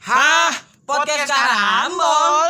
Hah? 0.00 0.48
Podcast 0.88 1.28
Karambol? 1.28 2.48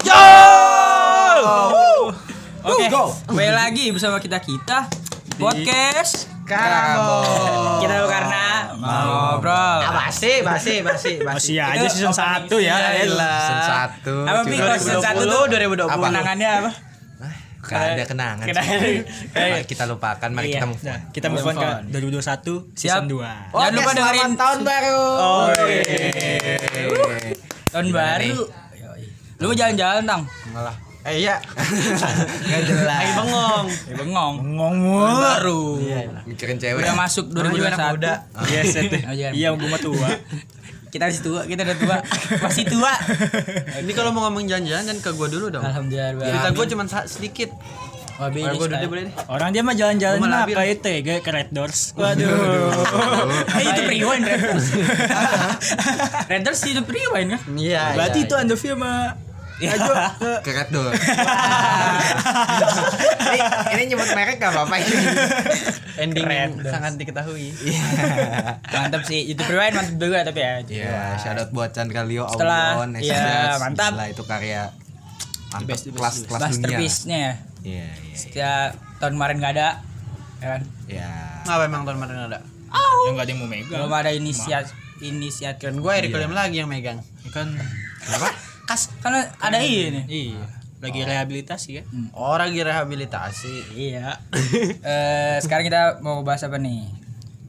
Yo! 0.00 0.24
Oke, 2.64 2.88
kembali 3.28 3.52
lagi 3.52 3.92
bersama 3.92 4.16
kita 4.16 4.40
kita 4.40 4.88
podcast 5.36 6.32
Karambol. 6.48 7.84
Kita 7.84 7.94
karena 8.08 8.72
mau 8.80 9.36
ngobrol. 9.36 9.52
Ah, 9.84 10.08
basi, 10.08 10.40
basi, 10.40 10.80
basi, 10.80 11.20
basi. 11.20 11.52
Masih 11.52 11.56
aja 11.60 11.84
season 11.84 12.16
1 12.16 12.48
ya. 12.64 12.80
season 12.80 13.12
Elah. 13.12 13.44
Season 13.44 13.60
1 14.08 14.24
Apa? 14.24 14.40
Kalau 14.40 14.76
season 14.80 15.04
1 15.04 15.20
tuh 15.20 15.44
2020. 15.52 15.92
Apa? 15.92 16.06
Kenangannya 16.08 16.48
apa? 16.48 16.91
Gak 17.72 17.82
ada 17.90 18.04
kenangan 18.04 18.44
Kenangan. 18.44 18.80
Mari 19.32 19.64
kita 19.64 19.84
lupakan, 19.86 20.28
mari 20.28 20.46
Iya. 20.48 20.60
kita 20.60 20.66
move 20.66 20.78
on 20.78 20.86
Nah, 20.86 20.98
kita 21.08 21.26
move 21.26 21.42
on 21.42 21.54
ke 21.54 21.64
Move 21.64 21.74
on. 21.74 21.82
2021 21.90 22.54
Siap. 22.70 23.00
season 23.00 23.04
2. 23.06 23.24
Jangan 23.50 23.72
lupa 23.72 23.90
dengerin 23.92 24.32
tahun 24.34 24.58
baru. 24.62 25.00
Oh, 25.18 25.46
tahun 27.68 27.84
Gimana 27.84 28.06
baru. 28.18 28.36
Lu 29.38 29.44
mau 29.44 29.56
jalan-jalan, 29.56 30.02
Tang? 30.04 30.22
Enggak 30.46 30.64
lah 30.64 30.76
Eh 31.02 31.18
iya. 31.18 31.34
Gak 32.46 32.62
jelas 32.62 32.86
Lagi 32.86 33.10
bengong. 33.18 33.66
Ya 33.90 33.94
bengong. 33.98 34.34
Ngomong 34.54 34.74
Tahun 34.78 34.78
mulu. 34.78 35.18
baru. 35.18 35.62
Mikirin 36.30 36.56
cewek 36.56 36.78
Udah 36.78 36.94
masuk 36.94 37.26
Namanya 37.26 37.50
juga 37.50 37.66
anak 37.66 37.78
2021. 37.82 37.90
muda. 37.90 38.12
Yes, 38.46 38.70
itu. 38.78 38.96
Oh. 39.02 39.32
Iya, 39.34 39.48
gua 39.50 39.66
mah 39.66 39.80
tua. 39.82 40.08
Kita 40.92 41.08
masih 41.08 41.24
tua, 41.24 41.40
kita 41.48 41.64
udah 41.64 41.76
tua. 41.80 41.96
Masih 42.44 42.64
tua. 42.68 42.92
Ini 43.80 43.92
kalau 43.96 44.12
mau 44.12 44.28
ngomong 44.28 44.44
jalan-jalan 44.44 44.84
kan 44.92 44.96
ke 45.00 45.10
gua 45.16 45.24
dulu 45.32 45.48
dong. 45.48 45.64
Alhamdulillah. 45.64 46.20
Cerita 46.20 46.48
gua 46.52 46.66
cuma 46.68 46.84
sedikit. 47.08 47.48
Oh, 48.20 48.28
boleh 48.28 49.08
deh. 49.08 49.14
Orang 49.24 49.56
dia 49.56 49.64
mah 49.64 49.72
jalan-jalan 49.72 50.20
mah 50.20 50.44
mah 50.44 50.52
ke 50.52 50.62
itu 50.68 50.88
ya, 51.00 51.18
ke 51.24 51.30
Red 51.32 51.48
Doors. 51.48 51.96
Waduh. 51.96 52.28
Eh 53.58 53.64
itu 53.72 53.82
rewind 53.88 54.24
Red 54.28 54.40
Doors. 54.44 54.68
Red 56.30 56.42
Doors 56.44 56.60
itu 56.68 56.82
rewind 56.84 57.28
kan? 57.34 57.40
Iya. 57.56 57.96
Berarti 57.96 58.18
iya, 58.20 58.26
itu 58.28 58.34
iya. 58.36 58.42
Andovi 58.44 58.66
sama 58.68 58.92
Ya. 59.60 59.76
Keret 60.40 60.68
dong 60.70 60.90
ini, 63.32 63.38
ini 63.72 63.82
nyebut 63.88 64.08
merek 64.12 64.36
gak 64.38 64.52
apa-apa 64.52 64.74
ini 64.76 64.94
ending 65.98 66.24
Keren. 66.24 66.50
sangat 66.64 66.92
diketahui. 66.96 67.52
Mantap 68.66 69.02
sih. 69.04 69.28
Itu 69.28 69.44
rewind 69.44 69.76
mantap 69.76 69.96
juga 69.98 70.18
tapi 70.24 70.40
ya. 70.40 70.54
Iya, 70.64 71.00
shoutout 71.20 71.50
buat 71.52 71.70
Chandra 71.70 72.02
Leo, 72.02 72.24
Setelah- 72.26 72.80
Audion, 72.80 72.96
iya, 72.98 73.56
mantap. 73.60 73.92
Setelah 73.92 74.08
itu 74.08 74.22
karya 74.24 74.62
mantap 75.52 75.68
best, 75.68 75.84
the 75.84 75.92
best, 75.92 76.20
kelas 76.26 76.40
dunia. 76.56 76.78
Masterpiece-nya 76.80 77.18
ya. 77.18 77.34
Iya, 77.62 77.88
iya. 77.92 78.16
Setiap 78.16 78.70
tahun 78.98 79.12
kemarin 79.14 79.36
nggak 79.38 79.52
ada. 79.54 79.68
Ya 80.40 80.46
kan? 80.48 80.62
Iya. 80.88 81.10
Ngapa 81.46 81.62
emang 81.68 81.82
tahun 81.84 81.96
kemarin 82.00 82.16
ada? 82.28 82.40
yang 83.02 83.18
enggak 83.18 83.26
ada 83.26 83.32
yang 83.34 83.40
mau 83.42 83.50
megang. 83.50 83.78
Belum 83.82 83.92
ada 83.92 84.10
inisiatif 84.14 84.72
inisiatif. 85.02 85.66
Kan 85.68 85.82
gua 85.82 85.98
Eric 85.98 86.14
William 86.14 86.32
lagi 86.32 86.62
yang 86.62 86.70
megang. 86.70 87.02
Kan 87.34 87.58
Kenapa? 88.02 88.30
Kas 88.64 88.88
karena 88.98 89.26
ada 89.36 89.58
ini. 89.58 90.02
iya, 90.06 90.42
lagi 90.78 91.00
rehabilitasi 91.02 91.68
kan. 91.78 91.84
Orang 92.12 92.50
lagi 92.50 92.62
rehabilitasi. 92.62 93.54
Iya. 93.74 94.18
Eh 94.82 95.36
sekarang 95.38 95.66
kita 95.66 95.80
mau 95.98 96.22
bahas 96.22 96.42
apa 96.42 96.56
nih? 96.56 96.86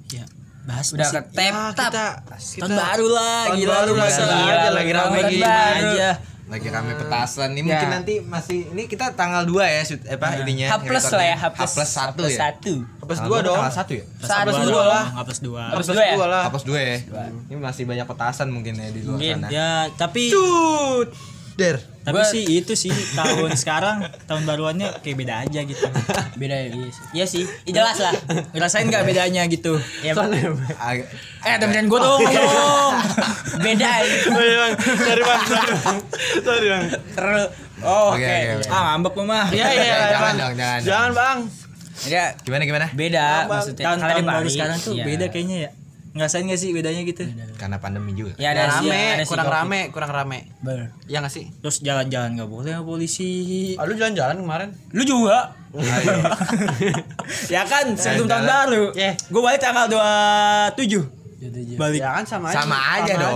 Iya. 0.10 0.26
Bahas 0.64 0.90
Udah 0.90 1.06
ke 1.06 1.22
tap 1.30 1.36
Ya, 1.36 1.54
tap. 1.76 1.92
kita 2.34 2.66
tahun 2.66 2.72
baru 2.72 3.08
lah, 3.10 3.42
Tahun 3.46 3.58
gila 3.58 3.74
baru 3.76 3.92
lu 3.92 4.00
lah, 4.00 4.72
lagi 4.72 4.92
rame 4.92 5.18
tahun 5.20 5.32
gini 5.32 5.44
aja. 5.44 6.10
Lagi 6.54 6.68
rame 6.70 6.94
petasan 6.94 7.50
nih 7.52 7.64
mungkin 7.64 7.82
Ya. 7.84 7.92
nanti 7.92 8.14
masih 8.22 8.70
ini 8.70 8.86
kita 8.86 9.10
tanggal 9.12 9.42
2 9.42 9.58
ya 9.60 9.82
shoot 9.82 10.02
eh, 10.04 10.14
apa 10.14 10.38
ininya 10.40 10.70
H 10.70 10.76
plus 10.80 11.06
lah 11.10 11.26
ya, 11.26 11.36
H 11.36 11.44
H 11.44 11.48
plus 11.50 11.74
plus 11.74 11.90
1 11.90 12.14
ya 12.24 12.38
Satu. 12.40 12.74
Plus 13.02 13.18
Tanggal 13.18 13.26
dua 13.28 13.40
dong. 13.42 13.58
tanggal 13.60 13.74
1 13.76 13.90
ya 13.92 14.04
Satu 14.22 14.46
Plus 14.46 14.60
dua 14.64 14.84
lah. 14.86 15.04
Enggak 15.08 15.26
plus 15.26 15.40
dua. 15.42 15.64
Plus 15.66 15.78
Plus 15.82 15.88
dua 15.90 16.04
ya? 16.04 16.14
dua 16.14 16.28
lah. 16.28 16.42
H 16.42 16.50
plus 16.52 16.64
2 16.64 16.78
ya 16.78 16.96
ini 17.44 17.56
masih 17.58 17.84
banyak 17.84 18.06
petasan 18.06 18.48
mungkin 18.48 18.74
ya 18.76 18.88
di 18.88 19.02
luar 19.02 19.18
Mungkin, 19.18 19.36
sana 19.40 19.48
Ya, 19.50 19.70
tapi 19.92 20.30
Cut. 20.30 21.10
Der. 21.54 21.78
tapi 22.02 22.18
Gua- 22.18 22.28
sih 22.28 22.44
itu 22.44 22.74
sih 22.74 22.92
tahun 23.14 23.54
sekarang 23.62 24.04
tahun 24.26 24.44
baruannya 24.44 25.00
kayak 25.00 25.18
beda 25.18 25.34
aja 25.42 25.60
gitu. 25.62 25.86
Beda 26.36 26.56
ya, 26.58 26.68
iya 26.68 26.90
sih. 26.90 27.04
Iya 27.14 27.26
sih. 27.26 27.44
Ih, 27.64 27.72
jelas 27.72 27.96
lah. 27.98 28.12
Ngerasain 28.52 28.84
nggak 28.86 29.04
bedanya 29.04 29.46
gitu? 29.46 29.80
Ya, 30.02 30.12
Agak- 30.12 31.08
eh 31.40 31.56
temenin 31.56 31.86
gue 31.86 31.96
dong, 31.96 32.20
dong. 32.20 32.94
Beda 33.58 33.92
ya. 34.00 34.16
Sorry 34.20 34.52
bang, 34.52 34.74
sorry 34.98 35.22
bang. 35.22 35.44
Sorry 36.40 36.68
bang. 36.68 36.84
Terus 37.14 37.48
Oh, 37.80 38.12
oke. 38.12 38.16
Oke, 38.16 38.24
oke, 38.24 38.54
oke. 38.58 38.68
Ah, 38.70 38.82
ngambek 38.90 39.14
lu 39.14 39.24
mah. 39.26 39.46
Iya 39.50 39.68
iya. 39.70 39.84
Jangan 40.10 40.20
Bang. 40.24 40.36
dong, 40.40 40.54
jangan. 40.56 40.80
Jangan 40.82 41.12
bang. 41.14 41.38
Ya, 42.04 42.26
gimana 42.38 42.64
gimana 42.64 42.86
beda 42.92 43.28
maksudnya. 43.46 43.84
Tahun 43.86 43.98
Kalau 43.98 44.10
tahun 44.10 44.20
di 44.20 44.28
baru 44.28 44.48
sekarang 44.50 44.78
tuh 44.78 44.94
iya. 44.94 45.04
beda 45.06 45.26
kayaknya 45.30 45.58
ya. 45.60 45.70
Ngerasain 46.14 46.46
gak 46.46 46.62
sih 46.62 46.70
bedanya 46.70 47.02
gitu? 47.02 47.26
karena 47.58 47.82
pandemi 47.82 48.14
juga 48.14 48.38
Ya 48.38 48.54
ada 48.54 48.70
sih, 48.78 48.86
rame, 48.86 49.02
ada 49.18 49.24
sih 49.26 49.34
kurang 49.34 49.48
kopi. 49.50 49.58
rame, 49.58 49.80
kurang 49.90 50.12
rame. 50.14 50.40
Ber. 50.62 50.94
Ya 51.10 51.18
nggak 51.20 51.34
sih? 51.34 51.50
Terus 51.58 51.82
jalan-jalan 51.82 52.38
nggak 52.38 52.50
boleh 52.50 52.70
sama 52.70 52.86
polisi. 52.86 53.32
Ah, 53.76 53.90
lu 53.90 53.98
jalan-jalan 53.98 54.38
kemarin? 54.38 54.70
Lu 54.94 55.02
juga. 55.02 55.58
Ayo. 55.74 56.14
ya 57.56 57.66
kan 57.66 57.98
sebelum 57.98 58.30
tahun 58.30 58.46
baru. 58.46 58.84
Yeah. 58.94 59.18
Gue 59.26 59.42
balik 59.42 59.58
tanggal 59.58 59.90
27 59.90 61.82
balik. 61.82 62.00
Ya 62.00 62.10
kan 62.14 62.26
sama 62.30 62.54
aja. 62.54 62.62
sama 62.62 62.78
aja 62.78 63.14
dong 63.18 63.34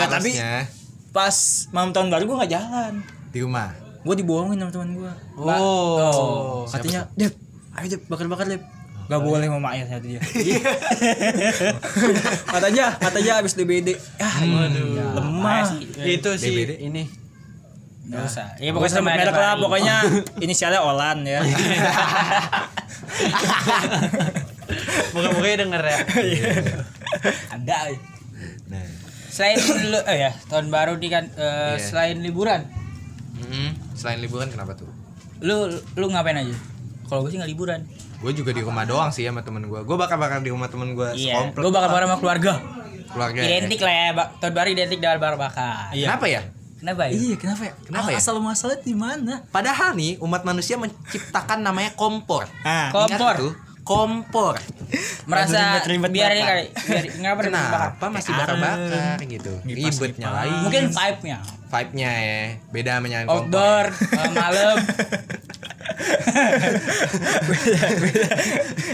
Nggak, 0.00 0.08
tapi- 0.10 0.32
harusnya. 0.32 0.64
Pas 1.12 1.36
malam 1.70 1.92
tahun 1.92 2.08
baru 2.08 2.24
gue 2.24 2.36
nggak 2.40 2.52
jalan. 2.52 2.92
di 3.30 3.38
rumah 3.38 3.68
Gue 4.00 4.14
dibohongin 4.16 4.58
sama 4.58 4.70
teman 4.70 4.90
gue. 4.94 5.12
Oh. 5.38 6.64
Katanya, 6.68 7.08
Dep, 7.16 7.32
ayo 7.72 7.86
Dep, 7.88 8.02
bakar-bakar 8.04 8.44
Dep. 8.46 8.60
Gak 9.04 9.20
boleh 9.20 9.46
mau 9.48 9.60
main 9.60 9.84
kata 9.84 10.00
dia. 10.00 10.20
katanya, 12.54 12.84
katanya 12.96 13.32
abis 13.38 13.52
DBD. 13.52 13.92
Ya, 14.16 14.30
lemah. 15.12 15.68
Itu 16.00 16.30
sih 16.34 16.48
DBD. 16.50 16.72
ini. 16.82 17.04
Enggak 18.04 18.24
usah. 18.24 18.48
Ya 18.56 18.70
Pokoknya 18.70 18.94
sama 18.94 19.12
merek 19.12 19.28
ada 19.28 19.32
lah, 19.34 19.54
pokoknya 19.56 19.96
inisialnya 20.44 20.80
Olan 20.80 21.24
ya. 21.24 21.40
Moga-moga 25.12 25.46
ya 25.46 25.56
denger 25.58 25.82
ya. 25.82 25.98
ada. 27.50 27.78
ya. 27.88 27.98
nah 28.66 28.84
Selain 29.30 29.58
lu 29.84 29.98
eh 30.06 30.18
ya, 30.20 30.32
tahun 30.46 30.70
baru 30.70 30.94
di 30.94 31.08
kan 31.08 31.26
eh, 31.34 31.74
Iya. 31.74 31.82
selain 31.82 32.22
liburan, 32.22 32.70
Mm-mm. 33.34 33.74
selain 33.92 34.22
liburan 34.22 34.46
kenapa 34.46 34.78
tuh 34.78 34.86
lu 35.42 35.66
lu 35.98 36.06
ngapain 36.06 36.38
aja? 36.38 36.54
Kalau 37.04 37.20
gue 37.20 37.30
sih 37.30 37.38
nggak 37.38 37.50
liburan. 37.50 37.80
gue 38.16 38.32
juga 38.32 38.50
di 38.50 38.60
rumah 38.60 38.82
doang 38.82 39.08
sih 39.08 39.20
sama 39.22 39.40
temen 39.40 39.60
gue 39.62 39.76
gue 39.78 39.96
bakal 39.96 40.16
bakal 40.16 40.38
di 40.38 40.48
rumah 40.48 40.66
temen 40.66 40.92
gue 40.92 41.08
Iya. 41.14 41.50
Gue 41.50 41.68
bakal 41.68 41.88
bareng 41.90 42.08
sama 42.08 42.18
keluarga. 42.18 42.52
keluarga 43.06 43.38
ya. 43.38 43.46
Identik 43.54 43.78
lah 43.78 43.92
ya, 43.92 44.08
tahun 44.38 44.52
baru 44.52 44.68
identik 44.70 44.98
dengan 44.98 45.18
bakar 45.18 45.36
bakar. 45.38 45.90
Iya. 45.90 46.08
kenapa 46.10 46.26
ya 46.26 46.42
Kenapa 46.74 47.00
ya? 47.02 47.12
Iya, 47.14 47.34
kenapa 47.34 47.62
ya? 47.62 47.72
Kenapa 47.80 48.08
ya? 48.10 48.18
Asal 48.18 48.36
muasalnya 48.38 48.78
di 48.78 48.92
mana? 48.92 49.40
padahal 49.46 49.92
nih 49.92 50.16
umat 50.18 50.42
manusia 50.42 50.76
menciptakan 50.76 51.60
namanya 51.60 51.92
kompor 51.92 52.44
Ah, 52.60 52.88
Kompor. 52.90 53.34
tuh? 53.38 53.52
kompor 53.82 54.56
Merasa 55.24 55.76
ribet-ribet 55.76 56.08
biar 56.10 56.30
ini 56.30 56.42
kali, 56.42 56.64
biar 56.74 57.04
kenapa 57.10 57.40
ribet 57.42 57.52
bakar? 57.52 57.72
kenapa 57.92 58.06
masih 58.10 58.24
Kayak 58.26 58.40
bakar 58.42 58.56
bakar 58.56 58.76
aren. 59.14 59.28
gitu 59.30 59.52
ribet 59.62 59.80
ngipas. 59.86 60.16
nyalain 60.18 60.52
Mungkin 60.62 60.84
vibe-nya. 60.90 61.38
vibe 61.66 61.92
nya 61.94 62.10
ya 62.14 62.40
beda 62.70 62.90
sama 62.94 63.06
nyalain 63.06 63.26
kompor 63.26 63.84
Outdoor, 63.84 63.86
eh, 65.84 66.48
malam. 67.44 67.94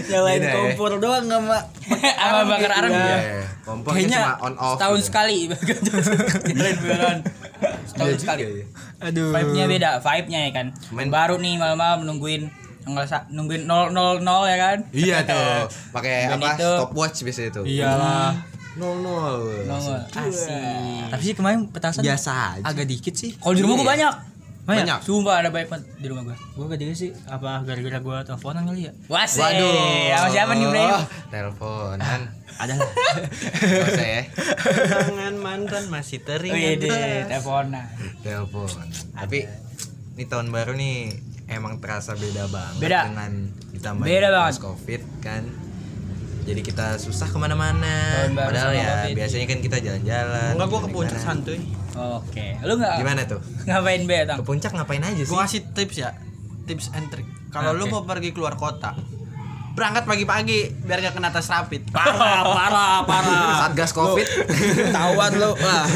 nyalain 0.07 0.37
Beda 0.37 0.47
ya. 0.47 0.53
kompor 0.55 0.91
doang 0.97 1.23
nggak 1.25 1.41
mak? 1.41 1.63
Sama 2.11 2.41
bakar 2.45 2.71
arang 2.73 2.91
Iya, 2.91 3.01
ya. 3.01 3.17
iya. 3.17 3.43
kompor 3.61 3.91
Kayaknya 3.91 4.17
cuma 4.17 4.31
on 4.41 4.53
off 4.55 4.75
setahun 4.75 4.97
gitu. 4.97 5.07
sekali. 5.07 5.37
Nyalain 6.49 6.77
beneran. 6.77 7.17
Setahun 7.85 8.09
Iya 8.09 8.17
sekali. 8.17 8.41
ya. 8.41 8.65
Aduh. 9.01 9.29
Vibe-nya 9.31 9.65
beda, 9.67 9.89
vibe-nya 9.99 10.39
ya 10.41 10.51
kan. 10.51 10.67
Main- 10.89 11.09
Baru 11.09 11.35
nih 11.37 11.55
malam-malam 11.55 11.99
nungguin 12.03 12.43
nggak 12.81 13.05
sa- 13.05 13.27
nungguin 13.27 13.63
000 13.63 13.93
ya 14.43 14.57
kan? 14.57 14.77
iya 14.89 15.17
tuh 15.29 15.69
pakai 15.91 16.25
apa 16.27 16.57
itu- 16.57 16.77
stopwatch 16.79 17.21
biasanya 17.21 17.49
tuh 17.53 17.63
Iyalah. 17.63 18.33
nol 18.73 18.97
nol 18.97 19.67
Nongol. 19.67 19.99
Asik. 20.09 21.05
Tapi 21.07 21.21
sih 21.21 21.35
kemarin 21.35 21.67
petasan 21.67 22.01
biasa 22.01 22.31
aja 22.57 22.63
agak 22.63 22.87
dikit 22.87 23.13
sih. 23.13 23.35
Kalau 23.35 23.51
di 23.51 23.61
rumah 23.61 23.75
Iya. 23.75 23.79
gue 23.79 23.89
banyak. 23.89 24.13
Banyak. 24.61 24.99
Sumpah 25.01 25.41
ada 25.41 25.49
banyak 25.49 25.67
banget 25.67 25.85
di 25.97 26.07
rumah 26.07 26.23
gue. 26.23 26.37
Gue 26.53 26.65
gak 26.67 26.79
sih 26.93 27.09
apa 27.25 27.65
gara-gara 27.65 27.97
gue 27.97 28.17
teleponan 28.23 28.61
kali 28.63 28.81
ya? 28.85 28.93
Wasih. 29.09 29.41
Waduh. 29.41 29.73
Sama 30.13 30.27
siapa 30.29 30.51
nih, 30.53 30.67
Bro? 30.69 30.97
Teleponan. 31.29 32.19
Ada 32.55 32.73
lah. 32.77 32.91
Gak 33.57 33.87
usah 33.89 34.07
ya. 34.07 34.21
Tangan 34.85 35.35
mantan 35.35 35.83
masih 35.89 36.19
Oh 36.19 36.25
teringat. 36.27 36.57
iya 36.57 36.71
deh, 36.77 37.19
teleponan. 37.25 37.87
Telepon. 38.21 38.85
Tapi 39.17 39.39
ini 40.13 40.23
tahun 40.25 40.47
baru 40.53 40.77
nih 40.77 40.97
emang 41.49 41.81
terasa 41.81 42.13
beda 42.13 42.45
banget 42.47 42.79
Beda. 42.79 42.99
dengan 43.09 43.31
ditambah 43.73 44.03
Beda 44.05 44.29
banget. 44.29 44.53
covid 44.61 45.01
kan. 45.19 45.43
Jadi 46.41 46.61
kita 46.65 46.97
susah 46.97 47.27
ke 47.29 47.37
mana-mana. 47.37 48.25
Padahal 48.33 48.73
ya 48.73 49.05
Covid. 49.05 49.15
biasanya 49.15 49.45
kan 49.45 49.59
kita 49.61 49.77
jalan-jalan. 49.77 50.51
Enggak 50.57 50.67
gua 50.67 50.79
ke 50.81 50.89
puncak 50.89 51.19
santuy. 51.21 51.59
Oke. 51.93 52.57
Lu 52.65 52.73
nggak 52.81 52.95
Gimana 52.97 53.21
tuh? 53.29 53.39
ngapain 53.69 54.01
be, 54.09 54.17
Tang? 54.25 54.37
Ke 54.41 54.45
puncak 54.45 54.71
ngapain 54.73 55.03
aja 55.05 55.21
sih? 55.21 55.29
Gua 55.29 55.45
ngasih 55.45 55.61
tips 55.73 55.97
ya. 56.01 56.11
tips 56.61 56.93
and 56.93 57.09
trick. 57.09 57.25
Kalau 57.51 57.73
lu 57.75 57.89
mau 57.89 58.05
pergi 58.05 58.31
keluar 58.31 58.55
kota, 58.55 58.95
berangkat 59.75 60.07
pagi-pagi 60.07 60.71
biar 60.85 61.03
gak 61.03 61.19
kena 61.19 61.33
tes 61.33 61.49
rapid. 61.49 61.89
Parah, 61.89 62.45
parah, 62.57 62.95
parah. 63.03 63.67
Satgas 63.67 63.91
Covid. 63.91 64.27
Tahuan 64.95 65.31
lo. 65.35 65.57
Wah. 65.57 65.89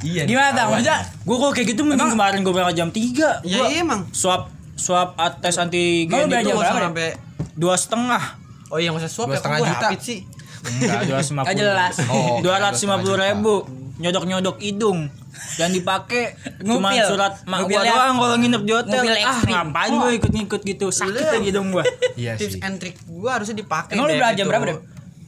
iya. 0.00 0.22
Gimana 0.24 0.54
tang? 0.54 0.72
Maksudnya 0.72 1.02
Gue 1.26 1.36
kok 1.36 1.50
kayak 1.52 1.66
gitu 1.76 1.82
mending 1.84 2.14
kemarin 2.14 2.38
gue 2.40 2.54
berangkat 2.54 2.76
jam 2.78 2.88
3 2.94 3.44
Ya 3.44 3.68
iya 3.68 3.82
emang. 3.84 4.06
Swab 4.14 4.48
swab 4.78 5.18
tes 5.42 5.58
antigen 5.58 6.30
itu 6.30 6.54
berapa, 6.54 6.94
sampai 6.94 7.18
dua 7.58 7.74
setengah 7.74 8.38
Oh 8.68 8.76
iya 8.76 8.90
usah 8.90 9.08
Dua 9.08 9.24
ya 9.26 9.36
setengah 9.36 9.58
gua 9.58 9.68
juta. 9.68 9.88
sih. 9.98 10.18
enggak 10.58 11.00
dua 11.04 11.14
ratus 11.16 11.30
lima 11.30 11.42
Nggak 11.42 11.56
jelas. 11.56 11.94
Oh, 12.06 12.36
dua 12.40 12.56
ratus 12.58 12.80
lima 12.82 12.96
puluh 12.98 13.16
ribu 13.16 13.54
nyodok 13.98 14.24
nyodok 14.24 14.56
hidung 14.58 15.10
dan 15.54 15.70
dipakai 15.70 16.38
cuma 16.60 16.94
surat 17.00 17.42
mak 17.44 17.64
gua 17.64 17.82
doang 17.82 18.14
kalau 18.16 18.36
nginep 18.36 18.62
di 18.62 18.72
hotel 18.72 19.02
ah 19.02 19.18
ekstrim. 19.18 19.52
ngapain 19.52 19.90
gue 19.92 20.10
ikut 20.16 20.32
ngikut 20.32 20.60
gitu 20.64 20.86
sakit 20.88 21.18
aja 21.20 21.38
hidung 21.40 21.70
gua 21.70 21.82
Iya 22.14 22.34
Tips 22.34 22.58
and 22.58 22.78
trick 22.78 22.94
gua 23.04 23.38
harusnya 23.38 23.56
dipakai. 23.56 23.94
Emang 23.94 24.06
lu 24.06 24.14
berangkat 24.14 24.34
jam 24.34 24.44
itu. 24.44 24.50
berapa, 24.50 24.64
Dep? 24.68 24.78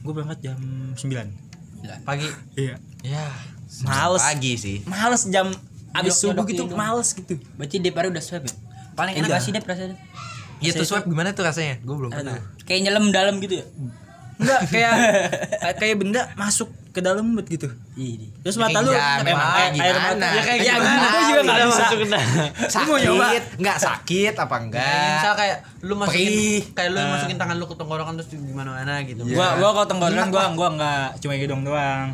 gue 0.01 0.13
berangkat 0.13 0.39
jam 0.41 0.57
9 0.95 1.03
Pagi. 2.01 2.27
iya 2.55 2.75
Ya. 3.01 3.25
males 3.81 4.21
Pagi 4.21 4.53
sih. 4.55 4.77
males 4.85 5.23
jam 5.27 5.47
abis 5.91 6.13
subuh 6.17 6.43
gitu 6.45 6.63
males 6.69 7.11
gitu 7.11 7.35
berarti 7.55 7.75
Dep 7.77 7.91
hari 7.93 8.07
udah 8.07 8.21
swab 8.21 8.43
ya? 8.43 8.51
Paling 8.93 9.15
enak 9.17 9.35
sih 9.37 9.51
Dep 9.51 9.63
rasanya? 9.63 9.99
Iya 10.61 10.71
tuh 10.73 10.85
swab 10.85 11.03
gimana 11.03 11.29
tuh 11.31 11.41
rasanya? 11.41 11.81
Gue 11.81 11.95
belum 11.97 12.09
pernah. 12.09 12.37
Kayak 12.63 12.81
nyelam 12.85 13.09
dalam 13.09 13.37
gitu 13.37 13.57
ya? 13.57 13.65
enggak 14.41 14.61
kayak 14.67 14.93
kayak 15.79 15.95
benda 16.01 16.25
masuk 16.33 16.65
ke 16.89 16.97
dalam 16.97 17.21
mulut 17.23 17.45
gitu 17.45 17.69
Iya. 17.93 18.25
terus 18.41 18.57
mata 18.57 18.81
lu 18.81 18.89
Ya, 18.89 19.21
kayak 19.21 19.37
air, 19.37 19.69
gimana? 19.69 20.01
mata 20.01 20.27
Ya, 20.27 20.41
kayak 20.41 20.59
ya, 20.59 20.73
gimana? 20.73 21.05
gue 21.05 21.21
juga 21.21 21.41
nggak 21.45 21.57
Udah 21.61 21.67
bisa. 21.69 21.85
Lu 22.73 22.83
mau 22.83 22.97
nyoba? 22.97 23.21
Sakit, 23.23 23.43
nggak 23.61 23.77
sakit 23.77 24.33
apa 24.33 24.49
Kayak 24.49 24.63
enggak? 24.65 25.13
misal 25.13 25.33
kayak 25.37 25.57
lu 25.79 25.93
masukin 25.95 26.25
Perih. 26.25 26.59
kayak 26.73 26.89
lu 26.89 26.99
masukin 27.05 27.37
tangan 27.37 27.55
lu 27.55 27.65
ke 27.65 27.75
tenggorokan 27.77 28.13
terus 28.17 28.29
di 28.33 28.51
mana-mana 28.51 28.93
gitu. 29.05 29.21
gua 29.29 29.47
gua 29.55 29.69
kalau 29.71 29.87
tenggorokan 29.87 30.27
gua 30.27 30.43
gua 30.51 30.67
enggak 30.71 31.07
cuma 31.21 31.33
hidung 31.35 31.61
doang 31.61 32.07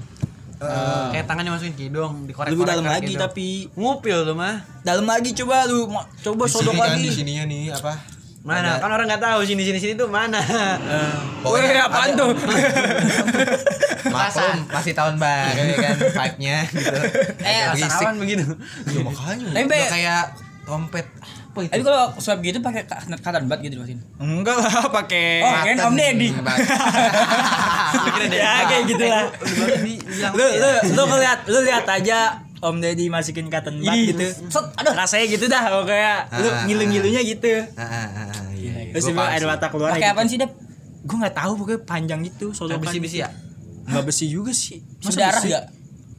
Kayak 1.08 1.26
tangan 1.28 1.44
dimasukin 1.46 1.72
ke 1.72 1.84
hidung, 1.86 2.14
dikorek 2.26 2.50
lebih 2.50 2.66
dalam 2.66 2.84
lagi 2.84 3.14
tapi 3.16 3.48
ngupil 3.72 4.26
tuh 4.26 4.34
mah. 4.34 4.68
dalam 4.82 5.06
lagi 5.06 5.32
coba 5.34 5.64
lu 5.64 5.86
coba 6.20 6.44
sodok 6.44 6.76
lagi 6.76 7.08
sininya 7.08 7.46
nih 7.46 7.72
apa? 7.72 8.17
Mana? 8.42 8.80
Kan 8.80 8.89
orang 8.89 9.06
nggak 9.06 9.19
tahu 9.19 9.39
sini 9.44 9.62
sini 9.62 9.78
sini 9.78 9.94
tuh 9.94 10.07
mana. 10.07 10.39
Weh, 11.44 11.68
apaan 11.75 12.13
tuh? 12.13 12.31
Maklum, 14.07 14.57
masih 14.68 14.94
tahun 14.94 15.16
baru 15.18 15.62
ya 15.63 15.78
kan 15.78 15.95
vibe-nya 16.00 16.57
gitu. 16.66 16.95
Eh. 17.44 17.63
Asawan 17.75 18.16
begitu. 18.18 18.45
Ya 18.88 19.00
makanya. 19.04 19.48
Tapi, 19.51 19.66
Udah 19.68 19.89
kayak 19.89 20.24
trompet 20.63 21.07
apa 21.18 21.60
itu? 21.60 21.72
Tapi 21.74 21.84
kalau 21.84 22.04
swab 22.18 22.39
gitu 22.39 22.57
pakai 22.62 22.84
ka- 22.86 23.04
katan 23.19 23.50
bat 23.50 23.60
gitu 23.60 23.75
di 23.75 23.88
sini. 23.89 24.01
Enggak 24.18 24.57
lah, 24.57 24.88
pakai 24.94 25.42
Oh, 25.42 25.51
kan 25.57 25.78
Om 25.83 25.95
Deddy. 25.95 26.30
ya 28.31 28.54
kayak 28.63 28.83
gitu 28.86 29.04
lah. 29.04 29.25
Lu 30.31 30.45
ya. 30.45 30.80
lu 30.88 31.01
lu 31.04 31.16
lihat 31.18 31.40
lu 31.50 31.60
lihat 31.63 31.86
aja 31.86 32.19
Om 32.57 32.81
Deddy 32.81 33.06
masukin 33.07 33.54
cotton 33.54 33.86
bud 33.86 33.94
gitu. 33.94 34.27
set, 34.50 34.65
aduh. 34.74 34.94
Rasanya 34.98 35.25
gitu 35.30 35.45
dah 35.45 35.62
kalau 35.62 35.86
kayak 35.86 36.25
lu 36.42 36.50
Ah, 36.50 36.65
ngilu-ngilunya 36.65 37.21
gitu. 37.21 37.54
Ah, 37.77 37.86
ah, 37.86 38.07
ah, 38.33 38.50
iya, 38.57 38.89
iya. 38.89 38.94
Terus 38.98 39.13
tiba 39.13 39.30
air 39.30 39.45
mata 39.45 39.69
keluar. 39.69 39.94
Pakai 39.94 40.09
apaan 40.09 40.25
sih, 40.25 40.42
Dep? 40.42 40.50
Gue 41.06 41.18
nggak 41.21 41.38
tahu 41.38 41.51
pokoknya 41.56 41.81
panjang 41.86 42.19
gitu 42.25 42.51
sodokan. 42.57 42.81
besi-besi 42.81 43.21
ya? 43.21 43.30
Enggak 43.88 44.04
besi 44.09 44.25
juga 44.27 44.51
sih. 44.51 44.81
Berdarah 45.00 45.38
besi? 45.38 45.48
enggak? 45.48 45.65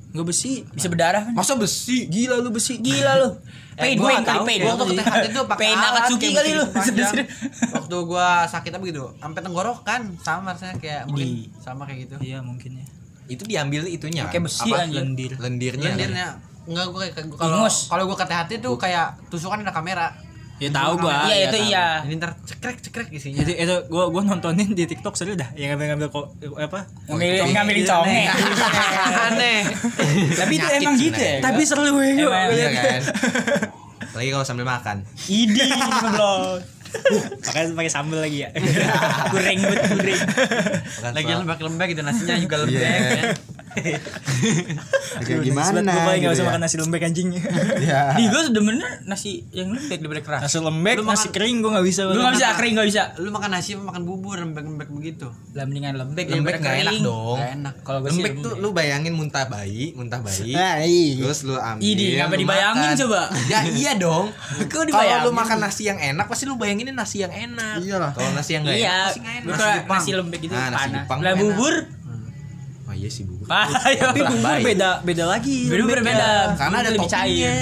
Enggak 0.08 0.26
besi. 0.30 0.52
Bisa 0.72 0.86
berdarah 0.88 1.22
kan? 1.26 1.32
Masa 1.34 1.52
besi? 1.58 1.98
Gila 2.08 2.40
lu 2.40 2.48
besi. 2.54 2.74
Gila 2.78 3.12
lu. 3.18 3.30
Pain, 3.78 3.94
nggak 3.94 4.26
kali 4.26 4.26
tahu. 4.26 4.46
pain. 4.46 4.60
Waktu 4.66 4.84
ke 4.90 4.94
THT 4.98 5.26
tuh 5.30 5.44
pakai 5.46 5.60
Pain 5.62 5.78
alat 5.78 5.92
Akatsuki 6.02 6.28
kali 6.34 6.50
lu. 6.58 6.64
Waktu 7.78 7.96
gua 8.10 8.28
sakit 8.50 8.74
apa 8.74 8.82
gitu, 8.82 9.04
sampai 9.22 9.38
tenggorokan 9.38 10.00
sama 10.18 10.50
rasanya 10.50 10.82
kayak 10.82 11.06
mungkin 11.06 11.46
sama 11.62 11.86
kayak 11.86 12.10
gitu. 12.10 12.14
Iya 12.18 12.42
mungkin 12.42 12.82
ya. 12.82 12.86
Itu 13.28 13.44
diambil 13.44 13.84
itunya. 13.86 14.24
Pakai 14.24 14.40
kan? 14.40 14.46
besi 14.48 14.68
Apa? 14.68 14.76
anjir. 14.82 14.98
Lendir. 14.98 15.32
Lendirnya. 15.36 15.92
Lendirnya 15.92 16.28
enggak 16.68 16.86
gua 16.88 17.00
kayak 17.02 17.26
gua- 17.26 17.38
kalau 17.38 17.64
kalau 17.64 18.02
gua 18.04 18.16
ke 18.16 18.26
THT 18.26 18.50
tuh 18.60 18.74
kayak 18.76 19.06
tusukan 19.28 19.60
ada 19.60 19.72
kamera. 19.72 20.08
Ya 20.58 20.68
tahu 20.68 20.98
gua. 20.98 21.22
Iya, 21.24 21.34
ya 21.34 21.46
itu 21.46 21.54
tahu. 21.54 21.68
iya. 21.70 21.86
Ini 22.02 22.14
ntar 22.18 22.30
cekrek 22.42 22.76
cekrek 22.82 23.08
isinya. 23.08 23.40
Jadi 23.40 23.52
itu 23.54 23.76
gua 23.88 24.10
gua 24.10 24.26
nontonin 24.26 24.74
di 24.74 24.84
TikTok 24.84 25.14
seru 25.14 25.32
dah 25.32 25.48
yang 25.54 25.72
ngambil-ngambil 25.72 26.08
kok 26.10 26.26
apa? 26.58 26.80
Ngambilin 27.06 27.52
ngambilin 27.54 27.84
conge. 27.86 28.20
Aneh. 29.30 29.60
Tapi 30.34 30.52
itu 30.56 30.68
emang 30.74 30.94
gitu 30.98 31.20
ya. 31.20 31.36
Tapi 31.40 31.62
seru 31.62 31.84
ya. 31.86 32.10
Emang. 32.10 32.48
Iya 32.50 32.68
kan? 32.74 33.02
Lagi 34.18 34.28
kalau 34.34 34.42
sambil 34.42 34.66
makan. 34.66 35.06
Idi 35.30 35.62
belum. 35.70 36.58
Pakai 37.40 37.72
pakai 37.72 37.90
sambal 37.90 38.20
lagi 38.20 38.44
ya. 38.44 38.50
Goreng 39.32 39.58
buat 39.60 39.80
goreng. 39.88 40.20
Lagi 41.12 41.30
lembek-lembek 41.34 41.86
gitu 41.92 42.02
nasinya 42.02 42.36
juga 42.36 42.56
lembek 42.62 42.78
Iya. 42.78 42.90
ya. 42.90 43.24
Kayak 45.18 45.40
gimana? 45.42 45.78
Gue 45.80 46.00
paling 46.00 46.20
gitu 46.20 46.24
gak 46.24 46.34
usah 46.34 46.42
ya. 46.42 46.48
makan 46.48 46.60
nasi 46.60 46.76
lembek 46.78 47.02
anjing. 47.02 47.28
Iya. 47.78 48.00
Di 48.14 48.24
gue 48.26 48.40
sebenarnya 48.44 48.88
nasi 49.04 49.30
yang 49.50 49.68
lembek 49.70 49.98
daripada 49.98 50.22
keras. 50.22 50.40
Nasi 50.44 50.58
lembek, 50.58 50.94
Lu 50.94 51.02
nasi 51.02 51.10
makan- 51.26 51.34
kering 51.34 51.56
gue 51.58 51.70
gak 51.70 51.86
bisa. 51.86 52.00
Lu 52.06 52.20
gak 52.20 52.34
bisa 52.34 52.46
kering 52.54 52.74
gak 52.74 52.88
bisa. 52.88 53.02
Lu 53.18 53.28
makan 53.30 53.50
nasi 53.50 53.70
apa 53.74 53.84
makan 53.84 54.02
bubur 54.04 54.36
lembek-lembek 54.38 54.88
begitu. 54.88 55.26
Lah 55.52 55.64
mendingan 55.64 55.94
lembek 55.96 56.26
Lembek 56.28 56.58
nggak 56.58 56.76
enak 56.82 56.94
dong. 57.00 57.36
Gak 57.36 57.50
enak. 57.56 57.74
Kalau 57.82 57.98
gue 58.00 58.08
Lembek 58.10 58.32
tuh 58.40 58.52
lu 58.56 58.68
bayangin 58.70 59.12
muntah 59.12 59.44
bayi, 59.46 59.92
muntah 59.92 60.20
bayi. 60.20 60.52
Nah, 60.52 60.80
iya. 60.80 61.24
Terus 61.24 61.40
lu 61.44 61.54
ambil. 61.56 61.82
Idi, 61.82 62.06
lu 62.14 62.36
dibayangin 62.36 62.88
coba? 62.98 63.20
Ya 63.48 63.58
iya 63.64 63.92
dong. 63.96 64.30
Kalau 64.72 64.86
lu 65.24 65.32
makan 65.32 65.58
nasi 65.58 65.86
yang 65.86 65.98
enak 65.98 66.26
pasti 66.26 66.44
lu 66.44 66.56
bayanginin 66.56 66.94
nasi 66.94 67.22
yang 67.22 67.32
enak. 67.32 67.80
Iyalah. 67.80 68.10
Kalau 68.12 68.30
nasi 68.32 68.54
yang 68.54 68.62
enggak 68.64 68.78
Iya, 68.78 68.88
enak 68.88 69.06
pasti 69.06 69.20
gue 69.20 69.34
enak. 69.34 69.84
nasi 69.88 70.10
lembek 70.12 70.38
gitu 70.40 70.54
Ah, 70.54 70.68
nasi 70.70 70.88
panas. 71.06 71.22
Lah 71.22 71.34
bubur. 71.34 71.74
Oh 72.88 72.94
iya 72.96 73.08
sih 73.12 73.28
bubur. 73.28 73.44
Ah, 73.52 73.68
Tapi 73.68 73.92
iya. 73.92 74.24
bubur 74.24 74.56
beda 74.64 74.90
beda 75.04 75.24
lagi. 75.28 75.68
Bubur 75.68 75.76
lembeknya. 75.84 76.00
berbeda. 76.00 76.30
Karena 76.56 76.76
ada 76.80 76.90
lebih 76.90 77.08
toppingnya. 77.08 77.56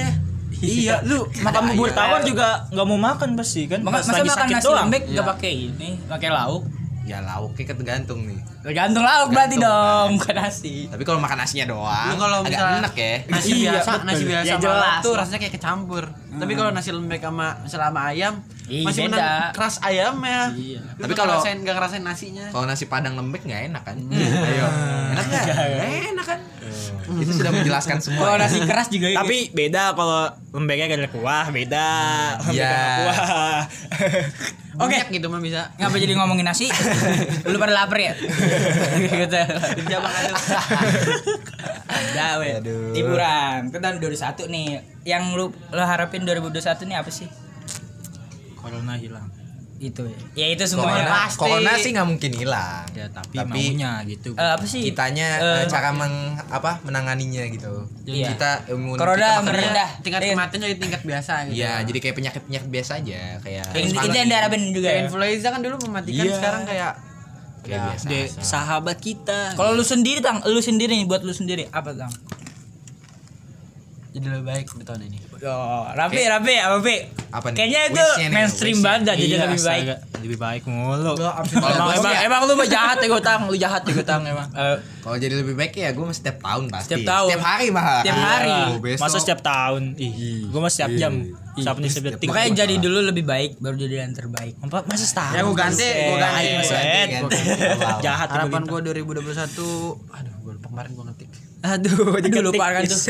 Iya, 0.56 0.94
lu 1.04 1.18
makan 1.44 1.60
Ada 1.60 1.68
bubur 1.68 1.90
tawar 1.92 2.20
juga 2.24 2.48
nggak 2.72 2.86
mau 2.88 2.96
makan 2.96 3.28
pasti 3.36 3.68
kan? 3.68 3.84
Maka, 3.84 4.00
masa 4.00 4.24
makan 4.24 4.46
nasi 4.48 4.64
doang. 4.64 4.78
lembek 4.88 5.02
Iya. 5.04 5.16
gak 5.20 5.26
pakai 5.36 5.52
ini, 5.68 5.88
pakai 6.08 6.28
lauk. 6.32 6.62
Ya 7.06 7.22
lauknya 7.22 7.64
kan 7.64 7.76
tergantung 7.78 8.26
nih. 8.26 8.34
Tergantung 8.60 9.00
lauk 9.00 9.30
berarti 9.30 9.54
Tergantung, 9.54 10.10
dong, 10.10 10.18
bukan 10.18 10.34
nasi. 10.36 10.90
Tapi 10.90 11.02
kalau 11.02 11.22
makan 11.22 11.38
nasinya 11.38 11.66
doang, 11.68 12.10
Lu 12.10 12.16
kalau 12.18 12.38
agak 12.42 12.82
enak 12.82 12.94
ya. 12.94 13.12
Nasi 13.30 13.50
Iya, 13.56 13.70
biasa, 13.72 13.90
betul. 13.92 14.04
nasi 14.04 14.22
biasa 14.26 14.42
Ya, 14.42 14.52
sama 14.52 14.64
jelas 14.64 14.82
lauk 14.82 14.98
tuh 15.00 15.12
rasanya 15.14 15.38
kayak 15.38 15.54
kecampur. 15.54 16.04
Tapi 16.36 16.52
kalau 16.52 16.70
nasi 16.70 16.90
lembek 16.90 17.22
sama 17.22 17.48
selama 17.64 18.00
ayam 18.06 18.34
Ih, 18.66 18.82
masih 18.82 19.06
beda. 19.06 19.14
menang 19.14 19.54
keras 19.54 19.74
ayamnya. 19.80 20.40
Iya. 20.52 20.80
Lu 20.82 21.00
Tapi 21.00 21.12
kalau- 21.14 21.38
ngerasain 21.38 21.56
nggak 21.56 21.74
ngerasain 21.74 22.02
nasinya. 22.02 22.44
Kalau 22.50 22.66
nasi 22.66 22.84
padang 22.84 23.14
lembek 23.14 23.40
nggak 23.40 23.62
enak 23.70 23.82
kan? 23.84 23.96
Ayo, 24.02 24.66
enak 25.14 25.24
nggak? 25.24 25.44
Enak 26.10 26.26
kan? 26.26 26.38
Itu 27.16 27.32
sudah 27.32 27.54
menjelaskan 27.54 28.02
semua. 28.02 28.18
Kalau 28.20 28.36
ya. 28.36 28.42
nasi 28.42 28.58
keras 28.60 28.90
juga 28.90 29.14
Tapi 29.14 29.54
beda 29.54 29.94
kalau 29.94 30.26
lembeknya 30.50 30.86
gara 30.88 31.06
kuah, 31.06 31.46
beda. 31.48 31.88
Lembek 32.42 32.58
Iya. 32.58 32.74
kuah. 33.00 33.58
Oke. 34.76 34.92
Banyak 34.92 35.08
gitu 35.08 35.26
mah 35.32 35.40
bisa. 35.40 35.72
Ngapa 35.80 35.96
jadi 35.96 36.12
ngomongin 36.20 36.44
nasi? 36.44 36.68
Lu 37.50 37.56
pada 37.56 37.72
lapar 37.72 37.96
ya? 37.96 38.12
gitu. 39.24 39.40
Dijabak 39.80 40.12
aja. 40.12 40.34
Aduh. 42.60 42.92
Liburan. 42.92 43.72
Kita 43.72 43.78
tahun 43.80 43.96
2021 44.00 44.52
nih. 44.52 44.68
Yang 45.06 45.22
lu 45.38 45.46
lo 45.54 45.82
harapin 45.86 46.26
2021 46.26 46.88
nih 46.90 46.96
apa 46.98 47.10
sih? 47.14 47.28
Corona 48.58 48.98
hilang. 48.98 49.35
Itu 49.76 50.08
ya. 50.08 50.18
Ya 50.34 50.46
itu 50.50 50.64
Corona, 50.66 50.96
semuanya. 50.96 51.04
pasti. 51.06 51.38
corona 51.38 51.70
sih 51.76 51.90
nggak 51.92 52.08
mungkin 52.08 52.30
hilang. 52.32 52.84
Ya 52.92 53.06
tapi, 53.08 53.36
Tapi 53.36 53.60
maunya 53.68 53.92
gitu. 54.04 54.32
Eh, 54.32 54.50
apa 54.52 54.64
sih? 54.64 54.82
Kitanya 54.82 55.28
eh, 55.36 55.62
cara 55.66 55.92
meng 55.92 56.14
apa 56.48 56.80
menanganinya 56.80 57.44
gitu. 57.46 57.84
Iya. 58.02 58.32
Kita 58.32 58.50
imun 58.70 58.96
Corona 58.96 59.20
kita 59.36 59.44
merendah. 59.44 59.88
Tingkat 60.00 60.20
Iya. 60.22 60.32
kematian 60.32 60.60
jadi 60.62 60.76
tingkat 60.76 61.02
biasa 61.02 61.32
gitu. 61.46 61.56
Iya, 61.56 61.72
jadi 61.82 61.98
kayak 62.00 62.14
penyakit 62.16 62.42
penyakit 62.42 62.68
biasa 62.68 62.90
aja 62.98 63.20
kayak 63.38 63.64
Ini 63.70 64.16
yang 64.16 64.28
diharapin 64.28 64.62
juga 64.72 64.88
Kayak 64.88 64.96
ya. 64.96 65.04
influenza 65.04 65.48
kan 65.50 65.60
dulu 65.60 65.76
mematikan 65.84 66.24
Iya. 66.24 66.34
sekarang 66.34 66.62
kayak 66.64 66.92
kayak 67.60 67.80
biasa. 67.84 68.06
De, 68.06 68.20
sahabat 68.40 68.96
kita. 68.96 69.40
Kalau 69.52 69.72
lu 69.72 69.82
sendiri 69.82 70.20
tang, 70.20 70.38
lu 70.40 70.60
sendiri 70.60 70.94
nih 70.94 71.04
buat 71.04 71.20
lu 71.20 71.34
sendiri 71.34 71.68
apa 71.68 71.92
tang? 71.92 72.12
Jadi 74.16 74.32
lebih 74.32 74.46
baik 74.48 74.66
di 74.70 74.84
tahun 74.88 75.00
ini. 75.04 75.18
Oh, 75.44 75.84
rapi, 75.92 76.24
rapi, 76.24 76.54
apa 76.56 76.76
Pi? 76.80 76.96
Apa 77.28 77.46
nih? 77.46 77.56
Kayaknya 77.60 77.80
itu 77.86 78.00
Wish-nya 78.00 78.24
nih, 78.24 78.32
mainstream 78.32 78.78
banget 78.80 79.00
dah, 79.04 79.14
jadi 79.14 79.28
Iya, 79.28 79.44
lebih 79.44 79.60
baik. 79.62 79.84
lebih 80.16 80.38
baik 80.40 80.62
mulu. 80.64 81.12
Emang, 81.12 81.36
gua 81.36 81.44
sih 81.44 82.00
emang, 82.00 82.10
ya- 82.10 82.22
emang 82.24 82.40
lu 82.42 82.52
mah 82.56 82.64
jahat 82.66 82.96
ya 82.96 83.06
gue 83.06 83.20
tang, 83.20 83.40
lu 83.44 83.54
jahat 83.54 83.82
ya 83.82 83.92
gue 83.92 84.06
tang 84.06 84.22
emang. 84.24 84.48
Eh, 84.50 84.76
Kalau 85.04 85.16
jadi 85.16 85.34
lebih 85.36 85.52
baik 85.52 85.76
ya 85.76 85.92
gue 85.92 86.00
mesti 86.02 86.18
setiap 86.18 86.38
tahun 86.40 86.64
pasti. 86.66 86.88
Setiap 86.88 87.04
tahun. 87.04 87.28
Setiap 87.28 87.44
hari 87.44 87.66
mah. 87.68 87.84
Setiap 88.00 88.16
hari. 88.18 88.56
Oh, 88.64 88.78
besok. 88.80 89.02
Masa 89.04 89.16
setiap 89.20 89.40
tahun? 89.44 89.82
Ih, 89.94 90.12
gue 90.48 90.60
mah 90.64 90.72
setiap 90.72 90.92
jam. 90.96 91.12
Setiap 91.52 91.76
menit 91.76 91.90
setiap 91.90 92.04
detik. 92.10 92.26
makanya 92.26 92.50
jadi 92.58 92.74
dulu 92.76 92.98
lebih 93.02 93.24
baik, 93.24 93.50
baru 93.60 93.76
jadi 93.76 93.94
yang 94.02 94.12
terbaik. 94.12 94.56
Empat 94.58 94.88
masa 94.88 95.04
setahun. 95.04 95.34
Ya, 95.34 95.40
gua 95.42 95.54
ganti, 95.54 95.84
gua 95.84 96.16
ganti. 96.18 96.44
Jahat 98.06 98.28
ya 98.28 98.34
Harapan 98.34 98.62
gue 98.64 98.80
2021 98.82 99.36
aduh 100.08 100.34
gue 100.36 100.52
lupa 100.52 100.66
kemarin 100.68 100.90
gue 100.90 101.04
ngetik. 101.06 101.28
Aduh, 101.64 102.12
Aduh, 102.20 102.42
lupa 102.52 102.66
kan 102.72 102.82
tuh. 102.84 102.98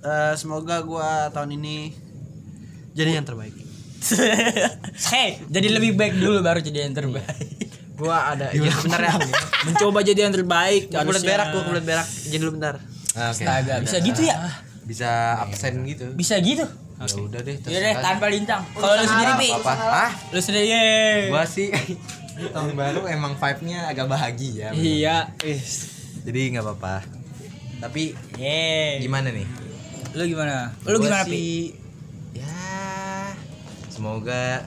Eh, 0.00 0.34
semoga 0.40 0.80
gue 0.80 1.10
tahun 1.36 1.50
ini 1.60 1.92
jadi 2.96 3.20
yang 3.20 3.26
terbaik. 3.28 3.52
Hei, 5.12 5.36
jadi 5.44 5.68
lebih 5.68 5.92
baik 5.94 6.16
dulu 6.16 6.40
baru 6.40 6.64
jadi 6.64 6.88
yang 6.88 6.96
terbaik. 6.96 7.68
Gua 8.00 8.32
ada 8.32 8.48
izin 8.48 8.72
sebentar 8.72 9.04
ya. 9.04 9.12
Mencoba 9.68 10.00
jadi 10.00 10.24
yang 10.24 10.32
terbaik 10.32 10.88
Gua 10.88 11.04
kulit 11.04 11.20
berak, 11.20 11.52
gua 11.52 11.62
kulit 11.68 11.84
berak. 11.84 12.08
Izin 12.08 12.40
dulu 12.40 12.56
bentar. 12.56 12.80
Oke. 12.80 13.44
Astaga, 13.44 13.74
bisa 13.84 13.96
gitu 14.00 14.20
ya? 14.24 14.36
Bisa 14.88 15.10
absen 15.44 15.84
gitu. 15.84 16.08
Bisa 16.16 16.40
gitu. 16.40 16.64
Ya 16.96 17.16
udah 17.20 17.40
deh. 17.44 17.56
Ya 17.68 17.78
deh, 17.84 17.94
tanpa 18.00 18.32
lintang. 18.32 18.64
Kalau 18.72 18.96
lu 18.96 19.04
sendiri, 19.04 19.32
Pi. 19.36 19.48
apa? 19.52 19.72
Ah, 19.76 20.10
Lu 20.32 20.40
sendiri, 20.40 20.72
ye. 20.72 20.84
gua 21.28 21.44
sih 21.44 21.68
tahun 22.40 22.72
baru 22.72 23.04
emang 23.04 23.36
vibe-nya 23.36 23.92
agak 23.92 24.08
bahagia. 24.08 24.72
Iya, 24.72 25.36
ih. 25.44 25.60
Jadi 26.20 26.40
nggak 26.52 26.64
apa-apa. 26.64 26.96
Tapi 27.80 28.12
Ye. 28.36 29.00
gimana 29.00 29.28
nih? 29.28 29.48
Lu 30.12 30.22
gimana? 30.24 30.68
Lu 30.84 30.96
Gua 30.96 31.06
gimana, 31.06 31.24
Pi? 31.24 31.32
sih, 31.32 31.58
Ya, 32.30 33.34
semoga 33.88 34.62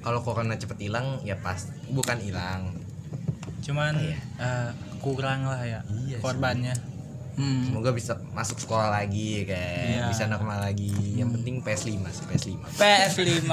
kalau 0.00 0.22
corona 0.22 0.54
cepet 0.54 0.78
hilang 0.80 1.18
ya 1.20 1.34
pas 1.36 1.66
bukan 1.88 2.16
hilang. 2.18 2.70
Cuman 3.60 3.98
eh, 3.98 4.70
kurang 4.98 5.44
lah 5.44 5.60
ya 5.60 5.80
Iya 6.06 6.16
korbannya. 6.18 6.74
Hmm. 7.34 7.64
Semoga 7.64 7.90
bisa 7.90 8.20
masuk 8.30 8.60
sekolah 8.60 8.92
lagi 8.92 9.42
kayak 9.42 9.80
Iya. 9.80 10.02
bisa 10.06 10.28
normal 10.28 10.60
lagi. 10.60 10.92
Yang 11.16 11.40
penting 11.40 11.54
PS5 11.64 11.88
sih, 12.06 12.24
PS5. 12.28 12.52
PS5. 12.76 13.52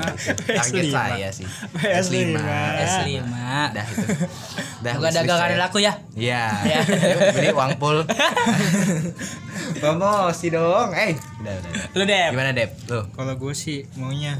Target 0.62 0.84
saya 0.86 1.28
sih. 1.28 1.48
PS5. 1.74 2.38
PS5. 2.38 3.34
Dah 3.74 3.84
itu. 3.84 4.06
Dah. 4.84 5.00
Wishlist 5.00 5.24
dagangan 5.24 5.56
laku 5.56 5.80
ya. 5.80 5.96
Iya. 6.12 6.44
Ya. 6.60 6.78
Beli 7.36 7.50
uang 7.50 7.80
pul. 7.80 8.04
Promosi 9.80 10.52
dong. 10.52 10.92
Eh, 10.92 11.16
udah 11.40 11.54
udah. 11.56 11.70
Lu 11.96 12.02
deh. 12.04 12.28
Gimana, 12.30 12.50
Dep? 12.52 12.70
Lu. 12.86 13.00
Kalau 13.08 13.34
gue 13.34 13.54
sih 13.56 13.88
maunya 13.96 14.36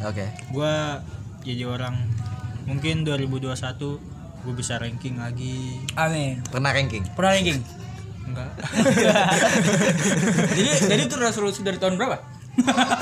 Oke. 0.00 0.24
gue 0.48 0.72
jadi 1.44 1.68
orang 1.68 1.92
mungkin 2.64 3.04
2021 3.04 3.52
gue 4.40 4.54
bisa 4.56 4.80
ranking 4.80 5.20
lagi 5.20 5.76
Amin. 5.92 6.40
Pernah 6.48 6.72
ranking? 6.72 7.04
Pernah 7.12 7.36
ranking? 7.36 7.60
enggak 8.30 8.46
jadi 10.54 10.70
jadi 10.86 11.02
itu 11.04 11.16
resolusi 11.18 11.60
dari 11.60 11.76
tahun 11.76 11.98
berapa? 11.98 12.16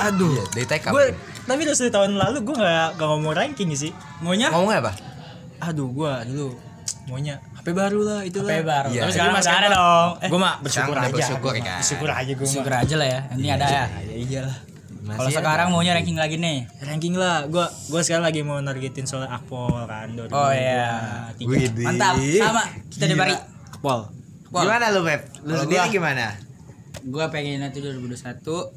aduh 0.00 0.32
Iya, 0.32 0.44
dari 0.50 0.66
TK. 0.66 0.84
gue 0.88 1.04
tapi 1.44 1.60
udah 1.62 1.76
dari 1.76 1.92
tahun 1.92 2.12
lalu 2.16 2.38
gue 2.42 2.56
nggak 2.56 2.88
nggak 2.96 3.08
ngomong 3.08 3.34
ranking 3.36 3.68
sih 3.76 3.92
Maunya? 4.18 4.48
Ngomongnya 4.50 4.80
apa? 4.82 4.92
Aduh 5.58 5.88
gue 5.88 6.12
dulu 6.28 6.48
maunya 7.06 7.40
HP 7.56 7.72
baru 7.72 8.00
lah 8.00 8.20
itu 8.22 8.38
HP 8.38 8.52
baru. 8.62 8.88
Iya. 8.92 9.02
Tapi 9.02 9.12
sekarang 9.12 9.34
masih 9.34 9.52
ada 9.52 9.68
dong. 9.70 10.10
Eh, 10.20 10.28
gue 10.28 10.40
mah 10.40 10.54
bersyukur 10.60 10.94
aja 10.94 11.08
bersyukur 11.08 11.40
gua 11.40 11.52
mah. 11.52 11.64
kan. 11.64 11.78
bersyukur 11.80 12.10
aja 12.10 12.32
gue 12.32 12.46
syukur 12.46 12.72
aja 12.74 12.94
lah 12.96 13.08
ya. 13.08 13.20
Ini 13.32 13.48
ada 13.50 13.66
ya. 13.66 13.84
ya 14.04 14.16
iyalah 14.16 14.56
Masih 14.98 15.16
Kalau 15.16 15.30
ada. 15.30 15.38
sekarang 15.40 15.66
maunya 15.72 15.92
ranking 15.94 16.18
lagi 16.20 16.36
nih. 16.36 16.58
ranking 16.78 17.14
lah 17.16 17.48
gue 17.48 17.64
gue 17.64 18.00
sekarang 18.02 18.24
lagi 18.24 18.40
mau 18.42 18.60
nargetin 18.60 19.08
soal 19.08 19.24
akpol 19.24 19.72
kan 19.84 20.12
2023. 20.12 20.32
Oh 20.32 20.52
iya. 20.52 20.86
Mantap. 21.80 22.14
Sama. 22.20 22.62
Kita 22.86 23.04
di 23.04 23.16
Bari. 23.16 23.32
akpol 23.72 24.00
Pol. 24.48 24.64
Gimana 24.64 24.88
lu, 24.88 25.04
Beb? 25.04 25.20
Lu 25.42 25.52
Kalau 25.52 25.64
sendiri 25.64 25.76
gua- 25.78 25.92
gimana? 25.92 26.26
Gua 27.04 27.24
pengen 27.28 27.60
nanti 27.60 27.80
2021 27.80 28.72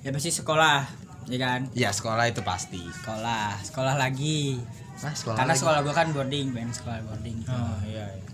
ya 0.00 0.08
pasti 0.08 0.30
sekolah, 0.30 0.88
ya 1.26 1.38
kan? 1.38 1.60
Ya, 1.72 1.92
sekolah 1.92 2.24
itu 2.24 2.40
pasti. 2.40 2.80
Sekolah, 2.80 3.60
sekolah 3.60 3.92
lagi. 3.94 4.56
Nah, 4.96 5.12
sekolah 5.12 5.36
Karena 5.36 5.52
lagi. 5.52 5.60
sekolah 5.60 5.78
gua 5.82 5.94
kan 5.94 6.08
boarding, 6.10 6.46
pengen 6.50 6.72
sekolah 6.72 6.98
boarding. 7.04 7.36
oh 7.46 7.76
iya, 7.84 8.04
iya. 8.10 8.24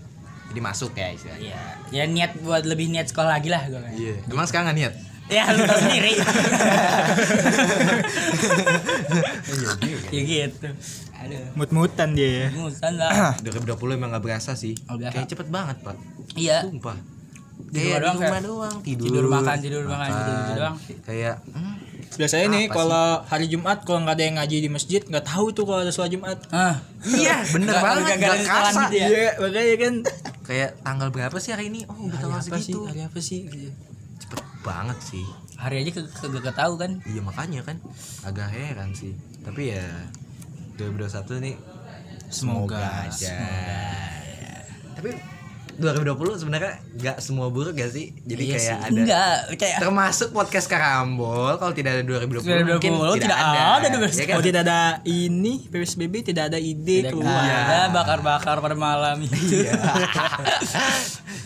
Jadi 0.47 0.59
masuk 0.61 0.91
ya 0.93 1.07
istilahnya. 1.09 1.43
Iya. 1.49 1.61
Ya 1.91 2.03
niat 2.05 2.31
buat 2.39 2.63
lebih 2.63 2.87
niat 2.87 3.09
sekolah 3.09 3.35
lagi 3.35 3.49
lah 3.49 3.63
gua 3.67 3.81
kan. 3.81 3.91
Iya. 3.91 4.15
Emang 4.25 4.47
sekarang 4.47 4.65
gak 4.69 4.77
niat? 4.77 4.93
Ya 5.27 5.43
lu 5.49 5.63
tau 5.63 5.79
sendiri. 5.79 6.13
Iya, 9.83 9.97
ya 10.11 10.21
gitu. 10.23 10.67
Aduh. 11.23 11.55
mut-mutan 11.55 12.11
dia 12.11 12.27
ya 12.27 12.47
Musan 12.51 12.99
lah. 12.99 13.31
2020 13.39 13.95
emang 13.95 14.11
gak 14.11 14.23
berasa 14.23 14.59
sih. 14.59 14.75
Oh. 14.91 14.99
Kayak 14.99 15.31
cepet 15.31 15.47
banget, 15.47 15.79
Pak. 15.79 15.95
Iya. 16.35 16.67
Sumpah. 16.67 16.97
Di 17.65 17.79
Kayak 17.79 17.99
rumah 17.99 17.99
doang, 17.99 18.13
di 18.13 18.19
rumah 18.19 18.29
kayak- 18.29 18.45
doang, 18.45 18.75
tidur. 18.81 19.05
tidur, 19.07 19.25
makan, 19.27 19.55
tidur, 19.59 19.83
makan, 19.83 20.09
gitu-gitu 20.09 20.51
doang. 20.55 20.75
Kayak 21.03 21.35
hmm, 21.47 21.75
biasanya 22.13 22.47
nih 22.47 22.63
kalau 22.67 23.05
hari 23.23 23.45
Jumat 23.47 23.77
kalau 23.81 23.99
nggak 23.99 24.13
ada 24.13 24.23
yang 24.23 24.35
ngaji 24.37 24.57
di 24.59 24.69
masjid 24.69 25.01
nggak 25.01 25.23
tahu 25.23 25.45
tuh 25.49 25.63
kalau 25.63 25.81
ada 25.81 25.89
sholat 25.89 26.09
Jumat 26.09 26.37
Ah. 26.49 26.77
Iya, 27.03 27.41
bener 27.47 27.67
Nggak- 27.67 27.81
banget. 27.83 28.03
nggak 28.15 28.17
Gak 28.19 28.45
kerasa. 28.45 28.81
gitu 28.83 28.95
ya. 28.95 29.07
iya 29.07 29.29
makanya 29.35 29.75
kan 29.79 29.93
Kayak 30.43 30.69
tanggal 30.79 31.07
berapa 31.09 31.37
sih 31.37 31.49
hari 31.49 31.65
ini? 31.67 31.81
Oh, 31.83 31.97
udah 32.03 32.19
tanggal 32.19 32.37
apa 32.37 32.45
sih 32.53 32.63
segitu. 32.67 32.79
hari 32.83 33.01
apa 33.01 33.19
sih 33.19 33.39
Cepet 34.19 34.39
banget 34.61 34.97
sih. 35.01 35.25
Hari 35.55 35.75
aja 35.79 35.91
ke- 35.93 36.11
kagak 36.13 36.43
ketahu 36.45 36.73
kan. 36.75 36.91
Iya 37.03 37.21
makanya 37.21 37.61
kan 37.63 37.77
agak 38.21 38.47
heran 38.47 38.91
sih. 38.91 39.15
Tapi 39.39 39.71
ya 39.71 39.87
2021 40.75 41.09
nih 41.39 41.55
semoga, 42.27 42.75
Semoga, 42.75 43.07
aja. 43.07 43.35
Tapi 44.93 45.09
2020 45.73 46.41
sebenarnya 46.41 46.73
nggak 46.93 47.17
semua 47.17 47.49
buruk 47.49 47.73
gak 47.73 47.89
sih? 47.89 48.13
Jadi 48.23 48.43
Iya 48.45 48.53
kayak 48.53 48.63
sih. 48.63 48.73
ada 48.73 48.89
enggak 48.93 49.35
kayak 49.57 49.77
termasuk 49.81 50.29
podcast 50.29 50.67
Karambol 50.67 51.57
kalau 51.57 51.73
tidak 51.73 51.97
ada 51.97 52.03
2020, 52.05 52.45
2020 52.45 52.77
mungkin 52.77 52.91
tidak, 52.93 53.17
tidak 53.17 53.39
ada. 53.39 53.61
ada 53.77 53.87
2020. 53.89 54.13
Ya 54.13 54.23
kan? 54.23 54.27
kalau 54.29 54.45
tidak 54.45 54.61
ada 54.63 54.79
ini 55.03 55.53
PSBB 55.67 56.13
tidak 56.21 56.43
ada 56.53 56.59
ide 56.59 56.97
Tidak 57.01 57.11
keluar 57.11 57.41
ada 57.41 57.79
bakar-bakar 57.89 58.55
pada 58.59 58.75
malam 58.77 59.17
itu. 59.21 59.63
Iya. 59.63 59.73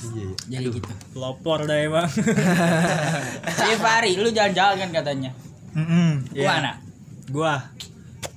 Iya. 0.08 0.62
Jadi 0.62 0.80
gitu. 0.80 0.90
pelopor 1.12 1.68
dah 1.68 1.78
emang 1.78 2.08
Si 3.58 3.68
Fari, 3.78 4.16
lu 4.16 4.30
jalan-jalan 4.30 4.78
kan 4.88 4.90
katanya. 4.94 5.32
Mm-mm, 5.76 6.32
iya. 6.32 6.46
Ke 6.46 6.50
mana? 6.50 6.72
gua 7.28 7.54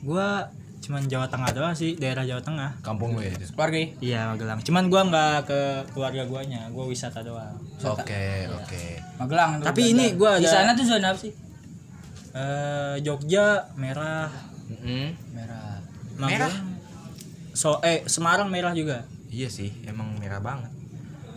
gua 0.02 0.50
cuman 0.90 1.06
Jawa 1.06 1.22
Tengah 1.24 1.50
doang 1.50 1.70
sih 1.70 1.94
daerah 1.94 2.26
Jawa 2.26 2.42
Tengah 2.42 2.70
Kampung 2.80 3.14
lu 3.14 3.22
ya 3.22 3.30
itu. 3.30 3.46
Keluarga. 3.48 3.78
iya 4.00 4.26
Magelang 4.26 4.58
cuman 4.58 4.84
gua 4.84 5.02
nggak 5.06 5.36
ke 5.44 5.60
keluarga 5.88 6.22
guanya 6.24 6.66
gua 6.68 6.84
wisata 6.84 7.22
doang 7.22 7.54
Oke, 7.78 8.50
oke. 8.50 8.84
Magelang. 9.16 9.50
tuh 9.56 9.66
Tapi 9.66 9.82
ini 9.88 10.12
gua 10.12 10.36
di 10.36 10.44
ada- 10.44 10.54
sana 10.56 10.74
tuh 10.74 10.82
zona 10.84 11.08
apa 11.08 11.20
sih? 11.20 11.30
eh 12.30 12.94
Jogja 13.00 13.70
merah 13.74 14.26
Mm-mm. 14.66 15.14
Merah. 15.30 15.78
Magelang 16.16 16.54
so 17.52 17.78
eh 17.80 18.02
Semarang 18.04 18.46
merah 18.46 18.70
juga 18.72 19.06
Iya 19.26 19.46
sih, 19.46 19.70
emang 19.84 20.18
merah 20.18 20.38
banget. 20.38 20.74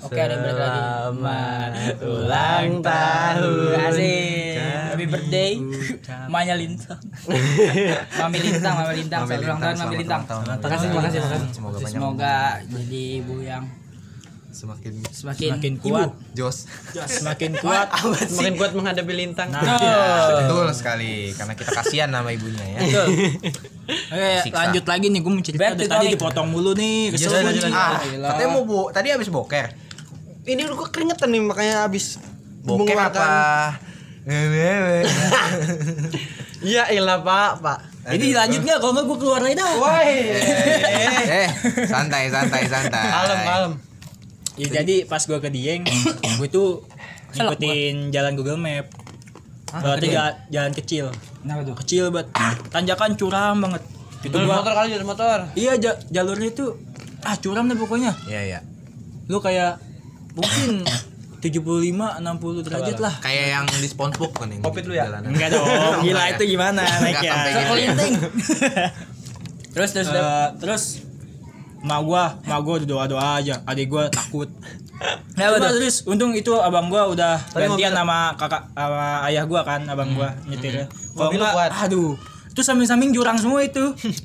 Oke, 0.03 0.17
ada 0.17 0.29
yang 0.29 0.43
balik 0.43 0.59
lagi. 0.59 0.79
Selamat 0.83 1.71
ulang 2.03 2.69
tahun. 2.81 3.77
Asik. 3.81 4.55
Happy 4.91 5.05
birthday. 5.05 5.51
Manya 6.27 6.55
Lintang. 6.61 6.99
Mami 8.13 8.37
Lintang, 8.37 8.73
Mami 8.77 8.93
Lintang. 8.97 9.21
Selamat 9.23 9.41
ulang 9.41 9.59
tahun 9.59 9.75
Mami 9.79 9.95
Lintang. 9.97 10.21
Makasih, 10.23 10.59
tahun. 10.85 10.93
makasih, 10.93 11.19
makasih. 11.21 11.49
Semoga 11.49 11.77
banyak 11.77 11.89
Semoga 11.89 12.35
jadi 12.67 13.01
ibu 13.17 13.35
yang 13.39 13.63
semakin 14.53 14.93
semakin, 15.09 15.49
semakin 15.49 15.73
ibu. 15.73 15.85
kuat 15.89 16.11
jos. 16.37 16.69
semakin 17.09 17.57
kuat 17.57 17.89
Semakin 18.29 18.53
kuat 18.53 18.71
menghadapi 18.71 19.09
lintang. 19.11 19.49
nah 19.49 19.65
Tuh. 19.65 20.37
Betul 20.37 20.67
sekali, 20.71 21.33
karena 21.33 21.57
kita 21.57 21.73
kasihan 21.73 22.05
sama 22.07 22.29
ibunya 22.29 22.61
ya. 22.61 22.79
Betul. 22.79 23.07
Oke, 24.13 24.29
Siksa. 24.45 24.57
lanjut 24.61 24.85
lagi 24.85 25.05
nih 25.09 25.19
gue 25.19 25.31
mau 25.33 25.41
cerita 25.41 25.73
tadi 25.73 26.05
dipotong 26.07 26.47
mulu 26.47 26.71
nih 26.71 27.09
kesel 27.09 27.33
Iya, 27.33 27.33
gua 27.33 27.41
lanjut, 27.41 27.63
nih. 27.65 27.73
lanjut. 27.73 27.81
Ah, 28.13 28.29
katanya 28.29 28.49
mau 28.51 28.63
bu, 28.63 28.79
tadi 28.93 29.07
habis 29.09 29.27
boker. 29.27 29.65
Ini 30.43 30.61
udah 30.65 30.87
keringetan 30.87 31.29
nih 31.29 31.41
makanya 31.41 31.75
abis 31.83 32.19
Boker 32.61 32.95
apa? 32.95 33.79
Iya 36.61 36.87
ilah 36.89 37.19
pak 37.19 37.51
pak. 37.59 37.79
Ini 38.05 38.31
lanjut 38.33 38.61
nggak 38.61 38.77
kalau 38.77 38.91
nggak 38.93 39.05
gue 39.05 39.17
keluar 39.17 39.41
aja 39.41 39.55
dah 39.57 39.71
Woi. 39.73 40.11
eh, 41.33 41.47
santai, 41.85 42.27
santai, 42.27 42.63
santai. 42.65 43.03
Kalem 43.05 43.39
kalem. 43.41 43.73
Ya, 44.53 44.67
jadi 44.75 45.03
pas 45.03 45.19
gue 45.19 45.35
ke 45.35 45.49
Dieng 45.49 45.81
gue 46.39 46.47
tuh 46.47 46.83
ngikutin 47.33 48.11
jalan 48.11 48.37
Google 48.37 48.55
Map 48.55 48.85
berarti 49.73 50.13
ja- 50.13 50.37
jalan 50.47 50.69
kecil 50.71 51.09
Kenapa 51.41 51.65
tuh? 51.65 51.75
kecil 51.75 52.03
banget 52.07 52.29
tanjakan 52.69 53.17
curam 53.17 53.57
banget 53.57 53.81
itu 54.21 54.35
gua 54.37 54.61
motor 54.61 54.71
kali 54.71 54.93
jalan 54.93 55.07
motor. 55.07 55.37
iya 55.57 55.73
ja- 55.75 55.97
jalurnya 56.07 56.47
itu 56.47 56.77
ah 57.19 57.33
curam 57.35 57.65
deh 57.65 57.73
pokoknya 57.73 58.13
Iya, 58.23 58.41
iya. 58.45 58.59
lu 59.25 59.41
kayak 59.41 59.81
mungkin 60.33 60.81
75 61.39 61.59
60 62.23 62.23
derajat 62.63 62.97
lah 62.97 63.13
Kayak 63.19 63.47
yang 63.53 63.65
di 63.67 63.85
SpongeBob 63.85 64.31
kan 64.31 64.47
yang 64.47 64.61
Covid 64.61 64.83
lu 64.85 64.93
ya? 64.93 65.05
jalanan. 65.05 65.29
enggak 65.29 65.49
dong 65.51 65.67
gila 66.01 66.23
itu 66.29 66.43
gimana 66.47 66.81
Enggak 66.81 66.99
naiknya 67.03 67.29
sampai 67.29 67.49
gitu. 67.49 67.59
Sekelinting. 67.59 68.13
terus 69.73 69.89
terus 69.91 70.07
terus. 70.07 70.23
Eh, 70.23 70.47
terus 70.57 70.83
ma 71.81 71.99
gua 71.99 72.39
ma 72.41 72.57
gua 72.57 72.73
udah 72.77 72.87
doa 72.87 73.05
doa 73.05 73.27
aja 73.37 73.59
adik 73.63 73.87
gua 73.87 74.07
takut 74.07 74.47
Kenapa 75.33 75.57
Cuma 75.57 75.67
tuh? 75.67 75.75
terus 75.75 75.95
untung 76.05 76.31
itu 76.31 76.53
abang 76.55 76.87
gua 76.87 77.11
udah 77.11 77.35
Tapi 77.43 77.67
gantian 77.67 77.91
sama 77.91 78.31
kakak 78.33 78.71
sama 78.71 79.27
ayah 79.27 79.43
gua 79.43 79.61
kan 79.61 79.83
abang 79.83 80.13
gua 80.13 80.31
nyetirnya 80.45 80.87
kalau 81.11 81.27
Mobil 81.27 81.37
lu 81.37 81.43
enggak 81.43 81.55
kuat. 81.59 81.71
aduh 81.81 82.15
itu 82.47 82.61
samping-samping 82.61 83.11
jurang 83.11 83.35
semua 83.35 83.59
itu 83.59 83.83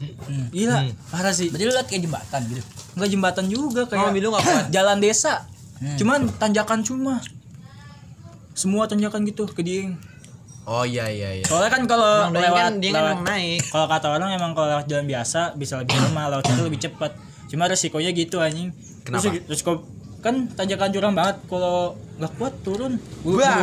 gila 0.54 0.86
parah 1.10 1.32
sih 1.32 1.48
Berarti 1.48 1.64
lu 1.64 1.72
liat 1.72 1.88
kayak 1.88 2.02
jembatan 2.04 2.40
gitu. 2.46 2.62
enggak 2.94 3.08
jembatan 3.10 3.44
juga 3.48 3.80
kayak 3.84 4.06
mobil 4.06 4.22
lu 4.22 4.30
nggak 4.30 4.44
kuat? 4.44 4.64
jalan 4.76 4.98
desa 4.98 5.42
cuman 5.96 6.26
tanjakan 6.34 6.82
cuma 6.82 7.22
semua 8.52 8.84
tanjakan 8.84 9.22
gitu 9.24 9.46
ke 9.46 9.62
Dieng 9.62 9.94
Oh 10.64 10.84
iya 10.84 11.08
iya 11.08 11.32
iya. 11.32 11.44
Soalnya 11.48 11.72
kan 11.72 11.88
kalau 11.88 12.28
Doi 12.28 12.44
lewat 12.44 12.60
kan 12.60 12.72
dia 12.76 12.92
kan 12.92 13.00
lewat 13.00 13.18
naik. 13.24 13.60
kalau 13.72 13.88
kata 13.88 14.06
orang 14.12 14.36
emang 14.36 14.52
kalau 14.52 14.68
lewat 14.68 14.84
jalan 14.84 15.08
biasa 15.08 15.56
bisa 15.56 15.80
lebih 15.80 15.96
lama, 16.04 16.28
lewat 16.28 16.44
itu 16.44 16.60
lebih 16.60 16.76
cepat. 16.78 17.16
Cuma 17.48 17.64
resikonya 17.64 18.12
gitu 18.12 18.36
anjing. 18.36 18.68
Kenapa? 19.00 19.32
Terus 19.32 19.48
resiko 19.48 19.88
kan 20.20 20.44
tanjakan 20.52 20.92
curam 20.92 21.16
banget 21.16 21.40
kalau 21.48 21.96
nggak 22.20 22.32
kuat 22.36 22.52
turun. 22.60 23.00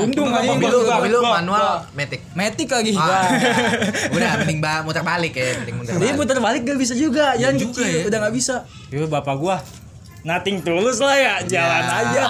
Untung 0.02 0.34
anjing. 0.34 0.58
Mobil 0.58 0.66
lu, 0.66 0.82
mobil 0.82 1.12
lu 1.14 1.22
manual 1.22 1.86
matic. 1.94 2.26
Matic 2.34 2.74
lagi. 2.74 2.98
Ah, 2.98 3.06
Wah. 3.06 3.30
udah 4.18 4.30
mending 4.42 4.58
ba 4.58 4.82
muter 4.82 5.06
balik 5.06 5.38
ya, 5.38 5.62
mending 5.62 5.78
muter 5.78 5.94
Dia 5.94 6.10
balik. 6.10 6.18
putar 6.18 6.38
balik 6.42 6.62
gak 6.66 6.80
bisa 6.82 6.98
juga, 6.98 7.38
jalan 7.38 7.54
juga 7.54 7.70
kecil 7.70 7.86
ya. 7.86 8.04
udah 8.10 8.18
nggak 8.18 8.34
bisa. 8.34 8.56
Iya 8.90 9.06
bapak 9.06 9.36
gua 9.38 9.62
Nating 10.25 10.62
tulus 10.62 10.98
lah 10.98 11.13
ya, 11.13 11.36
jalan 11.46 11.86
aja. 11.86 12.25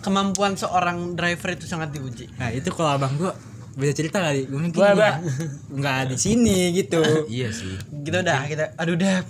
Kemampuan 0.00 0.56
seorang 0.56 1.12
driver 1.12 1.52
itu 1.52 1.68
sangat 1.68 1.92
diuji. 1.92 2.32
Nah 2.34 2.48
itu 2.48 2.72
kalau 2.72 2.96
abang 2.96 3.12
gua 3.14 3.36
beda 3.70 3.92
cerita 3.92 4.18
kali, 4.18 4.44
gue 4.44 4.56
mungkin 4.58 4.76
Wah, 4.76 4.92
bah. 4.92 5.14
nggak 5.70 6.10
di 6.10 6.16
sini 6.16 6.72
gitu. 6.74 7.00
Iya 7.30 7.52
sih. 7.52 7.76
Gitu 8.00 8.18
dah 8.18 8.48
kita. 8.48 8.72
Aduh 8.74 8.96
deh. 8.96 9.20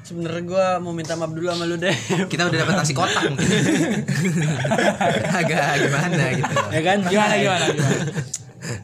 Sebenarnya 0.00 0.42
gua 0.42 0.66
mau 0.78 0.92
minta 0.92 1.12
maaf 1.14 1.30
dulu 1.30 1.44
sama 1.46 1.64
lu 1.64 1.76
deh. 1.76 1.92
Kita 2.24 2.48
udah 2.48 2.58
dapat 2.58 2.74
nasi 2.74 2.92
kotak 2.92 3.22
mungkin. 3.26 3.48
Agak 5.38 5.62
gimana 5.78 6.24
gitu. 6.34 6.54
ya 6.70 6.80
kan? 6.82 6.98
Gimana 7.02 7.34
gimana 7.36 7.64
gimana? 7.70 7.96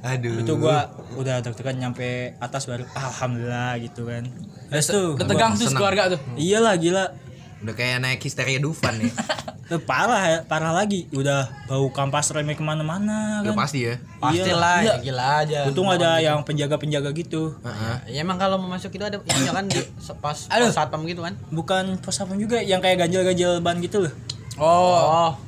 Aduh. 0.06 0.44
itu 0.44 0.52
gua 0.54 0.78
udah 1.16 1.40
deg-degan 1.40 1.80
nyampe 1.80 2.36
atas 2.36 2.68
baru 2.68 2.84
alhamdulillah 2.92 3.80
gitu 3.80 4.04
kan 4.04 4.28
terus 4.68 4.86
tuh 4.86 5.16
Udah 5.16 5.24
tegang 5.24 5.56
tuh 5.56 5.72
keluarga 5.72 6.02
tuh. 6.12 6.20
iyalah 6.36 6.76
gila 6.76 7.16
Udah 7.60 7.74
kayak 7.74 8.00
naik 8.00 8.20
histeria 8.20 8.56
Dufan 8.56 8.96
nih. 8.96 9.12
Tuh, 9.70 9.78
parah 9.78 10.18
ya 10.20 10.38
parah 10.42 10.74
lagi 10.74 11.06
udah 11.14 11.46
bau 11.64 11.86
kampas 11.90 12.34
remeh 12.34 12.52
ke 12.52 12.60
mana-mana 12.60 13.38
Ya 13.38 13.54
kan 13.54 13.58
pasti 13.60 13.86
ya. 13.86 13.94
Pastilah, 14.18 14.82
Iya. 14.82 14.90
ya 14.90 14.94
gila 15.00 15.26
aja. 15.38 15.58
untung 15.64 15.86
ada 15.86 16.18
yang 16.18 16.42
penjaga-penjaga 16.42 17.14
gitu 17.14 17.54
Heeh. 17.60 17.94
Ya 18.10 18.20
emang 18.20 18.34
kalau 18.34 18.58
mau 18.58 18.66
masuk 18.66 18.90
itu 18.90 19.00
ada 19.00 19.22
ini 19.22 19.46
kan 19.46 19.64
di 19.64 19.78
pas 20.18 20.34
Aduh. 20.50 20.66
pas 20.66 20.74
satpam 20.74 21.06
gitu 21.06 21.22
kan. 21.22 21.38
bukan 21.48 22.02
pos 22.02 22.18
apa 22.18 22.34
juga 22.34 22.58
yang 22.58 22.82
kayak 22.82 22.98
ganjil-ganjil 23.00 23.60
ban 23.60 23.78
gitu 23.78 24.02
loh 24.02 24.12
Oh, 24.58 25.38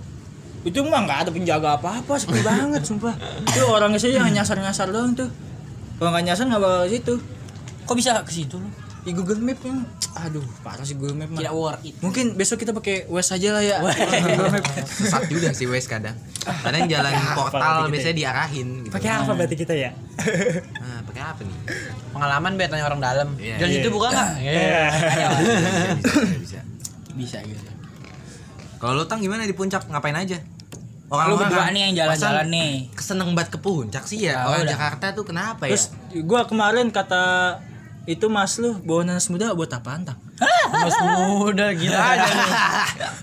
itu 0.63 0.79
mah 0.81 1.03
nggak 1.03 1.27
ada 1.27 1.31
penjaga 1.31 1.75
apa-apa 1.75 2.15
sepi 2.15 2.39
banget 2.47 2.81
sumpah 2.81 3.19
itu 3.45 3.67
orangnya 3.67 3.99
sih 3.99 4.15
yang 4.15 4.31
nyasar-nyasar 4.31 4.87
doang 4.89 5.13
tuh 5.13 5.27
kalau 5.99 6.15
nggak 6.15 6.25
nyasar 6.25 6.47
nggak 6.47 6.63
bakal 6.63 6.81
ke 6.81 6.91
situ 6.93 7.15
kok 7.83 7.97
bisa 7.99 8.11
ke 8.23 8.31
situ 8.31 8.55
lu? 8.55 8.71
Di 9.03 9.11
Google 9.11 9.39
Map 9.39 9.59
yang 9.61 9.83
aduh 10.15 10.47
parah 10.63 10.81
sih 10.81 10.95
Google 10.95 11.17
Map 11.17 11.29
mah 11.29 11.41
Tidak 11.41 11.51
worth 11.53 11.83
it. 11.83 11.95
mungkin 11.99 12.33
besok 12.33 12.59
kita 12.59 12.71
pakai 12.71 13.07
Waze 13.07 13.35
aja 13.35 13.49
lah 13.51 13.61
ya 13.61 13.77
Google 13.83 14.53
Map 14.53 14.65
Sesat 14.81 15.27
juga 15.27 15.51
sih 15.51 15.67
Wes 15.67 15.87
kadang. 15.87 16.15
Kadang 16.39 16.87
jalan 16.87 17.11
portal 17.33 17.51
berarti 17.51 17.79
kita 17.81 17.91
biasanya 17.91 18.17
diarahin 18.17 18.69
gitu. 18.81 18.93
pakai 18.93 19.11
apa 19.13 19.31
berarti 19.33 19.57
kita 19.57 19.75
ya 19.75 19.91
Nah, 20.77 20.99
pakai 21.03 21.23
apa 21.25 21.41
nih? 21.41 21.57
Pengalaman 22.11 22.53
bet 22.55 22.69
tanya 22.69 22.85
orang 22.85 23.01
dalam. 23.01 23.29
Iya. 23.35 23.59
Jalan 23.59 23.69
Iya. 23.69 23.77
situ 23.77 23.89
buka 23.91 24.07
enggak? 24.09 24.29
Iya. 24.39 24.83
Bisa, 25.99 26.15
bisa, 26.15 26.31
bisa. 26.39 26.61
Bisa 27.13 27.39
gitu. 27.43 27.63
Kalau 28.77 28.93
lu 28.95 29.05
tang 29.05 29.19
gimana 29.19 29.43
di 29.43 29.53
puncak 29.53 29.83
ngapain 29.85 30.15
aja? 30.15 30.39
Lu 31.09 31.35
berdua 31.35 31.69
kan 31.69 31.73
nih 31.73 31.81
yang 31.87 31.95
jalan-jalan 31.99 32.47
nih. 32.49 32.73
Keseneng 32.93 33.31
banget 33.33 33.51
ke 33.51 33.59
puncak 33.59 34.05
sih 34.05 34.23
ya. 34.23 34.33
Ya 34.33 34.39
Orang 34.45 34.63
udah. 34.63 34.71
Jakarta 34.71 35.07
tuh 35.11 35.25
kenapa 35.25 35.63
ya? 35.65 35.75
terus 35.75 35.91
gua 36.23 36.45
kemarin 36.45 36.89
kata 36.89 37.25
itu 38.05 38.27
mas 38.27 38.59
lu 38.59 38.75
bawa 38.81 39.07
nanas 39.07 39.31
muda 39.31 39.55
buat 39.55 39.71
apaan 39.71 40.03
tang 40.03 40.19
Mas 40.75 40.97
muda 40.99 41.71
gila 41.71 41.95
aja. 41.95 42.27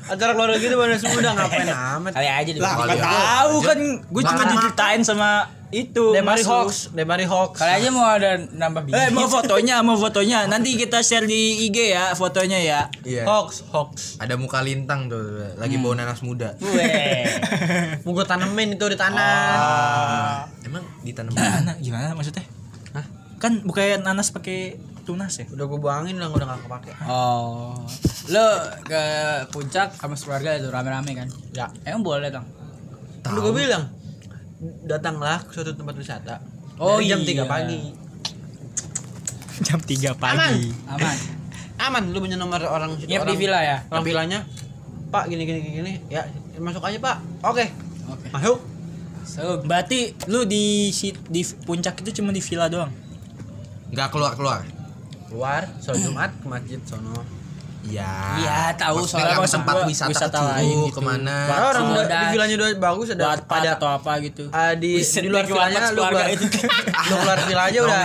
Acara 0.08 0.32
keluarga 0.32 0.56
gitu 0.56 0.72
banas 0.74 1.04
muda 1.04 1.36
ngapain 1.36 1.68
amat. 1.98 2.12
Kali 2.16 2.28
aja 2.30 2.48
di 2.48 2.60
Lah, 2.62 2.80
Nggak 2.80 2.96
tahu 3.02 3.56
kan 3.60 3.80
gue 4.00 4.24
cuma 4.24 4.44
diceritain 4.46 5.02
sama 5.04 5.30
itu 5.70 6.16
Demari 6.16 6.42
hoax, 6.42 6.96
Demari 6.96 7.26
hoax. 7.26 7.60
Kali 7.60 7.72
aja 7.76 7.88
mau 7.90 8.08
ada 8.08 8.40
nambah 8.40 8.88
biji. 8.88 8.96
eh 8.96 9.10
mau 9.12 9.28
fotonya 9.28 9.82
mau 9.82 9.94
fotonya 9.96 10.48
nanti 10.48 10.74
kita 10.74 11.04
share 11.04 11.26
di 11.26 11.68
IG 11.68 11.92
ya 11.92 12.14
fotonya 12.14 12.58
ya 12.58 12.82
Iya. 13.04 13.28
Hoax, 13.28 13.68
hoax. 13.68 14.16
Ada 14.18 14.40
muka 14.40 14.64
lintang 14.64 15.12
tuh 15.12 15.20
lagi 15.58 15.76
bawa 15.76 16.00
nanas 16.00 16.22
muda. 16.22 16.56
Mau 18.02 18.12
gue 18.16 18.26
tanemin 18.26 18.74
itu 18.74 18.86
di 18.86 18.96
tanah. 18.96 19.36
Ah. 19.52 20.38
Emang 20.64 20.86
ditanam 21.02 21.34
gimana 21.34 21.72
gimana 21.78 22.08
maksudnya? 22.14 22.46
Kan 23.40 23.64
bukan 23.64 24.04
nanas 24.04 24.36
pakai 24.36 24.76
tunas 25.08 25.32
ya 25.40 25.48
Udah 25.50 25.66
gue 25.66 25.80
buangin 25.80 26.20
udah 26.20 26.30
udah 26.30 26.48
gak 26.54 26.62
kepake. 26.70 26.92
Oh. 27.08 27.74
Lu 28.30 28.48
ke 28.86 29.02
puncak 29.50 29.96
sama 29.98 30.14
keluarga 30.14 30.60
itu 30.60 30.68
rame-rame 30.70 31.12
kan? 31.18 31.28
Ya. 31.56 31.66
Emang 31.88 32.06
boleh, 32.06 32.30
Tang? 32.30 32.46
Udah 33.26 33.42
gue 33.42 33.54
bilang 33.56 33.90
datanglah 34.86 35.42
ke 35.48 35.56
suatu 35.56 35.74
tempat 35.74 35.96
wisata. 35.98 36.36
Oh, 36.78 37.00
Dari 37.00 37.10
jam 37.10 37.20
iya. 37.26 37.48
3 37.48 37.50
pagi. 37.50 37.80
jam 39.60 39.80
3 39.82 40.16
pagi 40.16 40.72
Aman. 40.88 41.16
Aman, 41.90 42.04
lu 42.12 42.20
punya 42.20 42.36
nomor 42.36 42.60
orang 42.60 43.00
situ 43.00 43.08
orang, 43.16 43.32
di 43.32 43.40
villa 43.40 43.60
ya? 43.64 43.78
Orang 43.88 44.04
villanya. 44.04 44.40
Pak 45.10 45.32
gini 45.32 45.48
gini 45.48 45.60
gini, 45.64 45.76
gini. 45.80 45.94
Ya, 46.12 46.28
masuk 46.60 46.84
aja, 46.84 47.00
Pak. 47.00 47.18
Oke. 47.48 47.72
Oke. 48.12 48.28
Masuk. 48.36 48.60
So, 49.24 49.64
berarti 49.64 50.12
lu 50.28 50.44
di 50.44 50.92
si- 50.92 51.16
di 51.32 51.42
puncak 51.64 52.04
itu 52.04 52.20
cuma 52.20 52.36
di 52.36 52.44
villa 52.44 52.68
doang 52.68 52.92
Nggak 53.90 54.08
keluar-keluar. 54.14 54.62
Keluar, 55.30 55.64
sholat 55.82 56.02
Jumat 56.02 56.32
ke 56.42 56.46
masjid 56.50 56.80
sono. 56.86 57.39
Iya. 57.80 58.12
Iya, 58.44 58.60
tahu, 58.76 59.08
soalnya 59.08 59.40
tempat 59.40 59.74
gua 59.80 59.88
wisata, 59.88 60.12
wisata 60.12 60.36
ke 60.36 60.46
lain 60.52 60.78
gitu. 60.92 61.00
ke 61.00 61.02
mana? 61.02 61.36
Karena 61.48 61.66
orang 61.72 61.86
udah 61.96 62.06
di 62.12 62.26
villanya 62.36 62.56
udah 62.60 62.70
bagus 62.76 63.08
ada 63.16 63.24
Warpat 63.32 63.60
ada 63.64 63.70
atau 63.80 63.88
apa 63.88 64.12
gitu 64.20 64.44
ah, 64.52 64.74
di 64.76 64.92
Buset, 65.00 65.22
di 65.24 65.30
luar 65.32 65.46
villanya 65.48 65.80
warpat 65.80 65.96
lu 65.96 66.02
keluarga 66.04 66.24
keluar, 66.28 66.36
itu. 66.36 66.48
lu 67.10 67.16
keluar 67.24 67.40
villa 67.48 67.64
aja 67.64 67.80
udah 67.80 68.02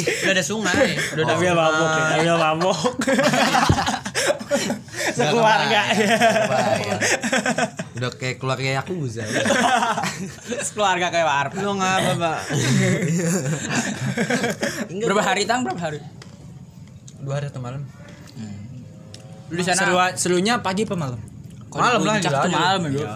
udah 0.00 0.32
ada 0.32 0.44
sungai, 0.44 0.88
udah 0.96 1.22
ada 1.28 1.32
Ambil 1.36 1.52
mabok 1.52 1.88
ya, 2.24 2.34
mabok. 2.36 2.80
Sekeluarga. 5.10 5.80
Udah 8.00 8.10
kayak 8.16 8.36
keluarga 8.40 8.80
Yakuza. 8.80 9.24
keluarga 10.72 11.06
kayak 11.12 11.26
warp. 11.28 11.52
Lu 11.60 11.76
ngapa, 11.76 12.12
Pak? 12.16 12.38
Berapa 14.88 15.22
hari, 15.22 15.42
Tang? 15.44 15.60
Berapa 15.66 15.80
hari? 15.90 16.00
Dua 17.20 17.36
hari 17.36 17.46
atau 17.52 17.60
malam. 17.60 17.84
Lu 19.50 19.58
di 19.58 19.64
sana. 19.66 19.78
Seru, 19.82 19.94
serunya 20.14 20.54
pagi 20.62 20.86
apa 20.86 20.94
malam? 20.94 21.20
Kalau 21.70 21.82
Malam 21.82 22.00
lah, 22.02 22.14
gila 22.18 22.30
tuh 22.30 22.50
aja. 22.50 22.58
malam 22.58 22.80
ya. 22.88 23.08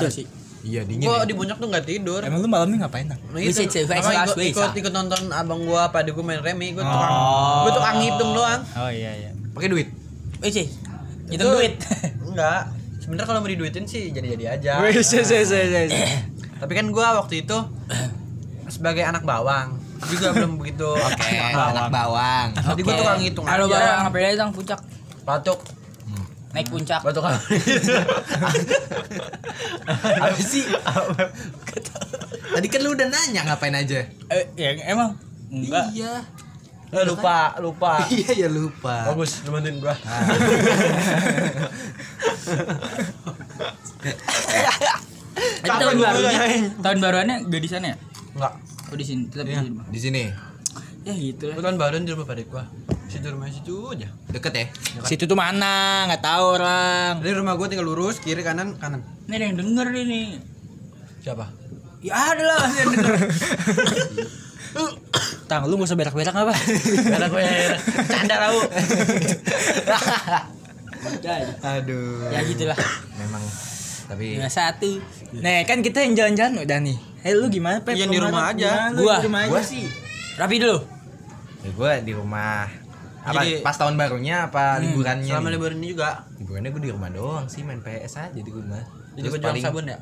Iya 0.00 0.08
sih. 0.08 0.24
Iya 0.58 0.80
dingin. 0.84 1.06
Gua 1.06 1.22
ya. 1.22 1.24
di 1.24 1.34
puncak 1.36 1.56
tuh 1.56 1.68
nggak 1.70 1.84
tidur. 1.86 2.20
Emang 2.20 2.40
lu 2.40 2.48
malamnya 2.48 2.76
ngapain 2.84 3.06
tang? 3.06 3.20
Nah, 3.30 3.40
itu. 3.40 3.60
Apa, 3.84 3.94
ikut, 4.26 4.36
ikut, 4.42 4.70
ikut 4.74 4.92
nonton 4.92 5.20
abang 5.30 5.60
gua 5.64 5.88
pada 5.88 6.08
gua 6.10 6.24
main 6.24 6.40
remi, 6.40 6.72
gua 6.72 6.84
tukang, 6.84 7.12
Oh. 7.12 7.60
gua 7.64 7.72
tukang 7.72 7.96
ngitung 8.00 8.30
doang. 8.32 8.60
Oh 8.74 8.90
iya 8.90 9.12
iya. 9.16 9.30
Pakai 9.54 9.68
duit. 9.70 9.88
Wih, 10.40 10.52
sih. 10.52 10.66
Itu 11.28 11.44
duit. 11.44 11.78
Enggak. 12.28 12.74
Sebenarnya 13.00 13.26
kalau 13.26 13.40
mau 13.40 13.48
diduitin 13.48 13.84
sih 13.88 14.12
jadi-jadi 14.12 14.44
aja. 14.50 14.72
Wih. 14.80 14.92
Tapi 16.60 16.72
kan 16.74 16.86
gua 16.90 17.22
waktu 17.22 17.46
itu 17.46 17.56
sebagai 18.68 19.06
anak 19.06 19.24
bawang 19.24 19.78
juga 20.10 20.30
belum 20.32 20.58
begitu. 20.58 20.90
Oke, 20.90 21.32
anak 21.38 21.88
bawang. 21.88 22.48
Jadi 22.54 22.80
gua 22.82 22.94
tukang 22.96 23.18
ngitung 23.20 23.44
Halo, 23.46 23.64
aja. 23.66 23.76
Bang. 23.78 23.98
Ngapain 24.08 24.24
aja, 24.26 24.36
Tang? 24.42 24.50
Puncak. 24.52 24.80
Patuk. 25.22 25.60
Naik 26.52 26.68
puncak. 26.72 27.00
Batu 27.04 27.20
kali. 27.20 27.36
Apa 30.24 30.40
sih? 30.40 30.64
Tadi 32.54 32.66
kan 32.72 32.80
lu 32.80 32.96
udah 32.96 33.06
nanya 33.08 33.44
ngapain 33.44 33.76
aja. 33.76 34.08
Eh, 34.32 34.44
ya 34.56 34.72
emang 34.88 35.12
enggak. 35.52 35.92
Iya. 35.92 36.24
Eh, 36.88 37.04
lupa, 37.04 37.52
lupa. 37.60 38.00
Iya 38.14 38.48
ya 38.48 38.48
lupa. 38.48 39.12
Bagus, 39.12 39.44
lu 39.44 39.52
bantuin 39.52 39.76
gua. 39.76 39.92
Tapi 45.58 45.76
tahun 45.78 45.96
barunya, 46.00 46.40
tahun 46.80 46.98
baruannya 46.98 47.36
gak 47.46 47.62
di 47.62 47.68
sana 47.68 47.92
ya? 47.92 47.96
Enggak. 48.34 48.52
Oh 48.88 48.96
di 48.96 49.04
sini, 49.04 49.28
tetap 49.28 49.44
di 49.44 49.52
sini. 49.52 49.68
Bang. 49.76 49.86
Di 49.92 50.00
sini 50.00 50.22
Ya 51.08 51.16
gitu 51.16 51.48
lah. 51.48 51.56
Tahun 51.56 51.80
baru 51.80 52.04
di 52.04 52.12
rumah 52.12 52.28
pada 52.28 52.44
gua. 52.44 52.68
Situ 53.08 53.24
rumah 53.32 53.48
situ 53.48 53.96
aja. 53.96 54.12
deket 54.28 54.52
ya. 54.52 54.66
Situ 55.08 55.24
tuh 55.24 55.32
mana? 55.32 56.04
Nggak 56.04 56.20
tahu 56.20 56.44
orang. 56.60 57.24
Dari 57.24 57.32
rumah 57.32 57.56
gua 57.56 57.64
tinggal 57.72 57.88
lurus, 57.88 58.20
kiri 58.20 58.44
kanan, 58.44 58.76
kanan. 58.76 59.00
Ini 59.24 59.32
ada 59.40 59.44
yang 59.48 59.56
denger 59.56 59.86
ini. 59.96 60.36
Siapa? 61.24 61.48
Ya 62.04 62.36
ada 62.36 62.44
lah 62.44 62.68
yang 62.76 62.88
denger. 62.92 63.14
Tang, 65.48 65.64
lu 65.64 65.80
gak 65.80 65.88
usah 65.88 65.96
berak-berak 65.96 66.36
apa? 66.36 66.52
Karena 67.08 67.26
gue 67.32 67.44
canda 68.04 68.36
lau. 68.36 68.60
Aduh. 71.64 72.28
ya 72.28 72.40
gitulah. 72.44 72.76
Memang 73.16 73.40
tapi 74.12 74.36
Cuma 74.36 74.52
satu. 74.52 75.00
Nih 75.40 75.64
kan 75.64 75.80
kita 75.80 76.04
yang 76.04 76.12
jalan-jalan 76.12 76.68
udah 76.68 76.78
nih. 76.84 77.00
Hei 77.24 77.32
lu 77.32 77.48
gimana 77.48 77.80
Pep? 77.80 77.96
Iya, 77.96 78.12
di 78.12 78.20
rumah 78.20 78.52
aja. 78.52 78.92
Gua. 78.92 79.24
di 79.24 79.26
rumah 79.32 79.48
aja. 79.48 79.50
gua 79.56 79.62
sih 79.64 79.88
Rapi 80.38 80.56
dulu. 80.62 80.97
Ya 81.60 81.70
gua 81.72 81.92
di 81.98 82.12
rumah. 82.12 82.66
Apa 83.20 83.44
Jadi- 83.44 83.60
pas 83.60 83.76
tahun 83.76 83.94
barunya 83.94 84.48
apa 84.48 84.78
liburannya? 84.78 85.28
Selama 85.28 85.48
nih? 85.48 85.54
liburan 85.54 85.76
ini 85.78 85.88
juga. 85.92 86.10
Liburannya 86.36 86.70
gua 86.70 86.82
di 86.82 86.90
rumah 86.90 87.10
doang 87.10 87.46
sih 87.46 87.60
main 87.60 87.80
PS 87.80 88.12
aja 88.20 88.32
di 88.34 88.48
rumah. 88.48 88.80
Jadi 89.14 89.26
pejuang 89.28 89.52
paling- 89.52 89.64
sabun 89.64 89.84
ya. 89.84 89.98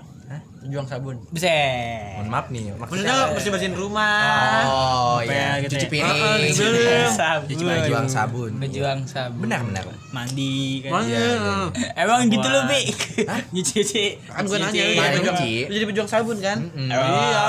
Juang 0.66 0.82
sabun. 0.82 1.14
Buset. 1.30 2.18
Mohon 2.18 2.28
maaf 2.28 2.46
nih, 2.50 2.74
Maksudnya 2.74 3.30
mesti 3.30 3.48
bersihin 3.54 3.78
rumah. 3.78 4.66
Oh 4.66 5.18
iya, 5.22 5.62
ya 5.62 5.62
gitu 5.62 5.78
cuci 5.78 5.86
ya? 5.86 5.90
piring. 5.94 6.10
Ah, 6.10 6.26
ah, 6.26 6.36
belum. 6.42 7.10
Sabun. 7.14 7.46
Cuci 7.46 7.62
baju 7.62 7.92
sabun. 8.10 8.50
Berjuang 8.58 9.00
sabun. 9.06 9.40
Benar 9.46 9.60
benar. 9.62 9.84
Mandi 10.10 10.82
kan. 10.82 10.90
Makanya, 10.90 11.22
Emang 12.02 12.26
gitu 12.26 12.48
loh, 12.50 12.62
Wah. 12.66 12.70
Bi. 12.74 12.82
Nyuci-nyuci. 13.54 14.04
kan 14.26 14.42
gue 14.42 14.58
nanya 14.58 14.82
Nyuci. 14.82 14.90
lu 14.90 15.22
jadi 15.70 15.78
Nyuci. 15.78 15.86
pejuang 15.86 16.08
sabun 16.10 16.36
kan? 16.42 16.58
Mm-mm. 16.58 16.90
Iya. 16.90 17.46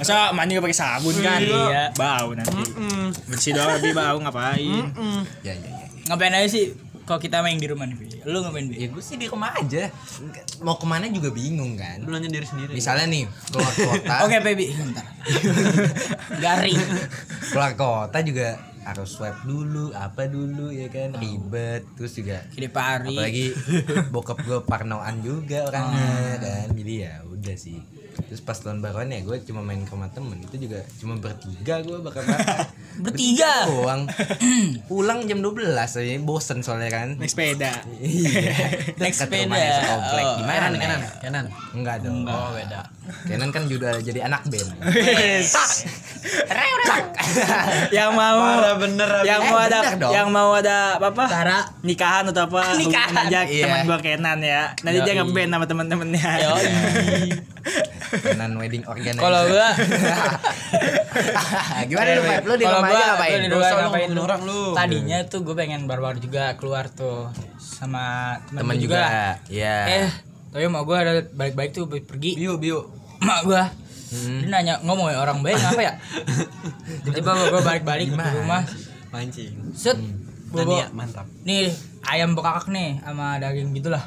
Masa 0.00 0.16
mandi 0.32 0.56
gak 0.56 0.64
pakai 0.64 0.78
sabun 0.80 1.14
kan? 1.20 1.40
Iya. 1.44 1.84
Bau 1.92 2.32
nanti. 2.32 2.56
Mm. 2.72 3.05
Bersih 3.24 3.56
doang 3.56 3.80
tapi 3.80 3.90
bau 3.96 4.18
ngapain? 4.20 4.84
Mm. 4.92 5.22
Ya 5.40 5.54
ya 5.56 5.70
ya. 5.72 5.86
Ngapain 6.12 6.34
aja 6.36 6.48
sih 6.52 6.76
kalau 7.06 7.22
kita 7.22 7.38
main 7.38 7.54
di 7.54 7.70
rumah 7.70 7.86
nih, 7.86 7.94
Bi? 7.94 8.06
Lu 8.26 8.42
ngapain, 8.42 8.66
Bi? 8.66 8.82
Ya 8.82 8.90
gue 8.90 8.98
sih 8.98 9.14
di 9.14 9.30
rumah 9.30 9.54
aja. 9.54 9.94
Mau 10.58 10.74
ke 10.74 10.86
mana 10.90 11.06
juga 11.06 11.30
bingung 11.30 11.78
kan. 11.78 12.02
Lu 12.02 12.10
nanya 12.10 12.26
diri 12.26 12.42
sendiri. 12.42 12.74
Misalnya 12.74 13.06
nih, 13.06 13.30
keluar 13.54 13.72
kota. 13.78 14.14
Oke, 14.26 14.36
Baby. 14.42 14.74
Bentar. 14.74 15.06
Garing. 16.42 16.78
Keluar 17.54 17.72
kota 17.78 18.18
juga 18.26 18.58
harus 18.82 19.14
swipe 19.14 19.46
dulu, 19.46 19.94
apa 19.94 20.26
dulu 20.26 20.74
ya 20.74 20.90
kan, 20.90 21.14
ribet. 21.14 21.86
Terus 21.94 22.12
juga 22.18 22.42
Kiri 22.50 22.70
pari. 22.74 23.14
apalagi 23.14 23.46
bokap 24.10 24.42
gue 24.42 24.58
parnoan 24.66 25.22
juga 25.22 25.70
orangnya 25.70 26.42
kan. 26.42 26.66
Jadi 26.74 26.94
ya 27.06 27.22
udah 27.22 27.54
sih. 27.54 27.78
Terus 28.18 28.40
pas 28.40 28.56
tahun 28.56 28.80
baruan 28.80 29.06
ya 29.06 29.20
gue 29.20 29.36
cuma 29.42 29.60
main 29.60 29.80
ke 29.80 29.90
rumah 29.90 30.08
temen 30.08 30.40
itu 30.40 30.56
juga 30.58 30.80
cuma 30.96 31.14
bertiga 31.14 31.78
gue 31.78 31.98
bakal 31.98 32.24
Bertiga. 33.04 33.66
doang 33.66 34.08
pulang 34.88 35.24
jam 35.24 35.38
12 35.38 35.68
aja 35.76 36.00
bosen 36.18 36.58
soalnya 36.58 36.88
kan 36.90 37.08
Naik 37.14 37.28
sepeda. 37.28 37.72
iya 37.94 38.56
Naik 39.00 39.12
sepeda. 39.12 39.52
sekomplek 39.52 40.24
Oh, 40.26 40.34
gimana 40.38 40.56
Kenan, 40.56 40.70
nih 40.70 40.80
kenan, 40.80 41.00
kenan. 41.20 41.44
enggak 41.72 41.96
dong 42.00 42.24
Oh, 42.24 42.50
beda. 42.50 42.80
Kenan 43.24 43.48
kan 43.50 43.62
juga 43.66 43.94
jadi 43.98 44.24
anak 44.24 44.48
band 44.48 44.68
yang 47.92 48.10
mau 48.12 48.38
Parah 48.38 48.74
bener. 48.76 49.10
yang 49.22 49.40
Eh, 49.40 49.46
mau 49.46 49.58
ada 49.58 49.78
dong. 49.94 50.10
yang 50.10 50.28
mau 50.28 50.50
ada 50.52 50.96
apa 50.96 51.08
apa 51.10 51.24
Tara. 51.26 51.58
nikahan 51.82 52.24
atau 52.26 52.46
apa 52.46 52.74
Nikahan. 52.74 53.14
aja 53.26 53.40
Iya. 53.44 53.64
teman 53.66 53.78
gua 53.84 53.98
Kenan 53.98 54.38
ya 54.40 54.72
nanti 54.80 54.98
dia 55.00 55.14
ngeband 55.16 55.50
sama 55.50 55.66
teman-temannya 55.66 56.22
Kenan 58.16 58.54
wedding 58.54 58.84
organizer 58.84 59.18
Kalau 59.18 59.40
gua 59.44 59.68
gimana 61.86 62.08
lu 62.12 62.22
Pep? 62.22 62.42
lu 62.42 62.54
di 62.54 62.62
Kalau 62.62 62.76
rumah 62.76 62.88
gua- 62.88 62.96
aja 62.96 63.04
ngapain 63.08 63.30
gua 63.30 63.38
di 63.38 63.48
Dosa 63.48 63.58
rumah 63.58 63.72
lu 63.72 63.82
ngapain 63.82 64.08
lu? 64.08 64.20
orang 64.20 64.40
lu. 64.42 64.60
Tadinya 64.72 65.16
tuh 65.24 65.38
gue 65.42 65.54
pengen 65.54 65.80
baru-baru 65.84 66.18
juga 66.18 66.42
keluar 66.54 66.84
tuh 66.88 67.28
sama 67.56 68.36
temen, 68.46 68.58
temen 68.62 68.74
gua 68.74 68.80
juga 68.80 69.00
ya 69.46 69.76
Eh, 70.00 70.08
tapi 70.48 70.64
mau 70.66 70.82
gue 70.82 70.94
ada 70.94 71.12
balik-balik 71.28 71.70
tuh 71.72 71.84
pergi. 71.88 72.30
Biu, 72.36 72.56
biu. 72.56 72.78
Mak 73.18 73.40
gue 73.44 73.62
Hmm. 74.06 74.38
dia 74.38 74.46
nanya 74.48 74.74
ngomong 74.80 75.10
ya 75.10 75.18
orang 75.18 75.42
baik 75.42 75.58
apa 75.58 75.80
ya? 75.82 75.92
Tiba-tiba 77.02 77.30
gue 77.50 77.60
balik-balik 77.60 78.06
ke 78.08 78.16
rumah. 78.36 78.62
Mancing. 79.10 79.72
Set. 79.72 79.96
Gua 80.46 80.62
Nania, 80.62 80.86
bawa- 80.86 80.92
mantap. 80.94 81.26
nih 81.42 81.72
ayam 82.06 82.32
bekakak 82.32 82.68
nih 82.68 83.00
sama 83.02 83.36
daging 83.36 83.72
gitulah. 83.72 84.04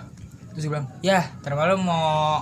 Terus 0.50 0.62
gue 0.62 0.72
bilang, 0.72 0.88
ya 1.02 1.26
terlalu 1.42 1.78
mau 1.78 2.42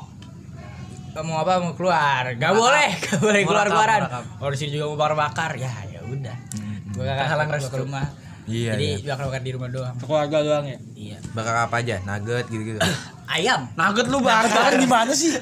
mau 1.26 1.42
apa? 1.42 1.62
Mau 1.62 1.74
keluar? 1.74 2.24
Gak 2.36 2.54
boleh. 2.54 2.90
gak 3.06 3.20
boleh 3.22 3.42
keluar 3.46 3.68
keluaran. 3.70 4.02
oh 4.42 4.50
di 4.52 4.58
sini 4.58 4.70
juga 4.78 4.86
mau 4.92 4.98
bakar 4.98 5.16
bakar. 5.16 5.52
Ya 5.58 5.74
ya 5.90 6.00
udah. 6.04 6.38
Gue 6.94 7.04
gak 7.06 7.18
Terhalang 7.26 7.50
ke 7.54 7.78
rumah. 7.78 8.06
Iya, 8.48 8.80
jadi 8.80 8.88
iya. 9.04 9.12
bakar 9.12 9.24
bakar 9.28 9.42
di 9.44 9.52
rumah 9.52 9.68
doang. 9.68 9.96
Keluarga 10.00 10.38
doang 10.40 10.66
ya? 10.72 10.80
Iya. 10.96 11.18
Bakar 11.36 11.68
apa 11.68 11.84
aja? 11.84 12.00
Nugget 12.08 12.48
gitu-gitu. 12.48 12.80
Ayam. 13.36 13.68
Nugget 13.76 14.08
lu 14.08 14.24
bakar 14.24 14.48
bakar 14.48 14.74
gimana 14.88 15.12
sih? 15.12 15.36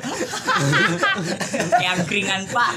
yang 1.86 2.02
keringan 2.10 2.50
pak. 2.50 2.74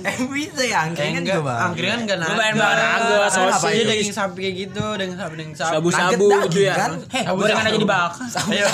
Eh 0.00 0.16
bisa 0.32 0.64
ya 0.64 0.88
angkringan 0.88 1.28
enggak, 1.28 1.44
juga 1.44 1.52
bang 1.52 1.60
angkringan 1.68 1.98
enggak 2.08 2.16
Gua 2.16 2.24
nugget. 2.24 2.40
pengen 2.40 2.56
bakar 2.56 2.76
nugget, 2.80 3.20
Apa 3.20 3.28
sosis. 3.36 3.84
Daging 3.84 4.14
sapi 4.16 4.38
kayak 4.40 4.56
gitu, 4.64 4.84
daging 4.96 5.18
sapi, 5.20 5.34
daging 5.36 5.56
sapi. 5.60 5.72
sabu-sabu 5.76 6.24
Nugget 6.32 6.48
gitu 6.48 6.60
ya? 6.64 6.74
kan? 6.80 6.90
heh 7.12 7.24
gorengan 7.36 7.64
aja 7.68 7.78
dibakar. 7.84 8.26
Ayo. 8.48 8.68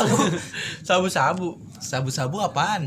Sabu-sabu. 0.87 1.49
sabu-sabu 1.83 2.39
apaan 2.39 2.87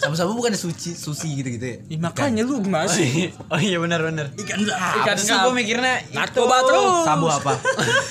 sabu-sabu 0.00 0.32
bukan 0.32 0.54
sushi 0.54 0.94
sushi 0.94 1.36
gitu-gitu 1.36 1.66
ya? 1.66 1.76
Ih, 1.88 1.98
makanya 1.98 2.42
lu 2.42 2.62
gimana 2.62 2.88
sih? 2.88 3.28
Oh 3.52 3.58
iya 3.58 3.76
benar 3.76 4.00
benar. 4.00 4.32
ikan 4.34 4.58
Ikan 4.64 5.16
ikan 5.18 5.36
gue 5.44 5.54
mikirnya 5.54 5.94
narkoba 6.10 6.56
terus. 6.62 7.04
sabu 7.04 7.26
apa? 7.26 7.52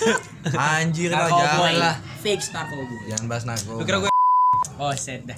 Anjir 0.78 1.10
lah 1.10 1.28
jangan 1.28 1.74
lah 1.76 1.96
fix 2.22 2.52
narkoboy 2.52 2.86
jangan 3.08 3.26
bahas 3.26 3.44
narkoba. 3.44 3.80
Lu 3.80 3.86
kira 3.86 3.98
gue 4.00 4.12
oh 4.82 4.94
set 4.94 5.26
dah. 5.26 5.38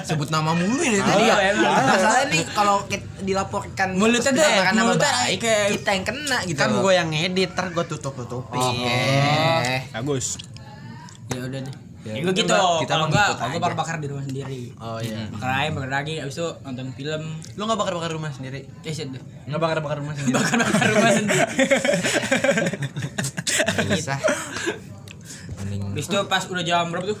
Sebut 0.00 0.30
nama 0.30 0.54
mulu 0.54 0.80
ini 0.80 1.02
tadi. 1.02 1.26
Ya. 1.26 1.50
Masalahnya 1.56 2.26
nih 2.30 2.42
kalau 2.54 2.86
kita 2.86 3.04
dilaporkan 3.20 3.88
Mulutnya 3.96 4.30
deh, 4.30 4.54
mulutnya 4.72 5.10
baik, 5.10 5.38
kayak- 5.40 5.70
kita 5.74 5.90
yang 5.90 6.04
kena 6.04 6.38
gitu. 6.46 6.58
kan 6.60 6.70
gue 6.70 6.92
yang 6.94 7.08
ngedit, 7.10 7.50
ntar 7.52 7.74
gue 7.74 7.84
tutup 7.84 8.14
tutupin. 8.14 8.60
Oke. 8.60 9.02
bagus. 9.90 10.38
Ya 11.28 11.42
udah 11.42 11.60
deh 11.60 11.74
Ya, 12.04 12.12
ya, 12.14 12.28
gitu 12.28 12.44
kita 12.44 12.60
kalau 12.86 13.08
enggak 13.08 13.28
kalau 13.32 13.48
gue 13.48 13.56
aja. 13.56 13.64
bakar 13.64 13.74
bakar 13.74 13.96
di 13.96 14.06
rumah 14.06 14.20
sendiri 14.22 14.76
Oh 14.76 15.00
iya. 15.00 15.24
bakar 15.30 15.50
ayam 15.56 15.72
bakar 15.74 15.90
daging 15.94 16.20
abis 16.20 16.36
itu 16.36 16.48
nonton 16.60 16.86
film 16.92 17.22
Lu 17.50 17.62
nggak 17.64 17.78
bakar 17.78 17.92
bakar 17.94 18.10
rumah 18.12 18.28
sendiri? 18.28 18.60
ya 18.78 18.92
set 18.92 19.08
deh 19.08 19.22
Nggak 19.46 19.56
bakar 19.58 19.78
bakar 19.80 19.96
rumah 19.98 20.12
sendiri? 20.12 20.34
bakar 20.34 20.58
bakar 20.60 20.88
rumah 20.90 21.10
sendiri 21.10 21.44
bisa. 23.88 24.14
Mending 25.56 25.80
abis 25.90 26.04
itu 26.04 26.18
pas 26.26 26.42
udah 26.44 26.60
jam 26.62 26.84
berapa 26.88 27.06
tuh 27.06 27.18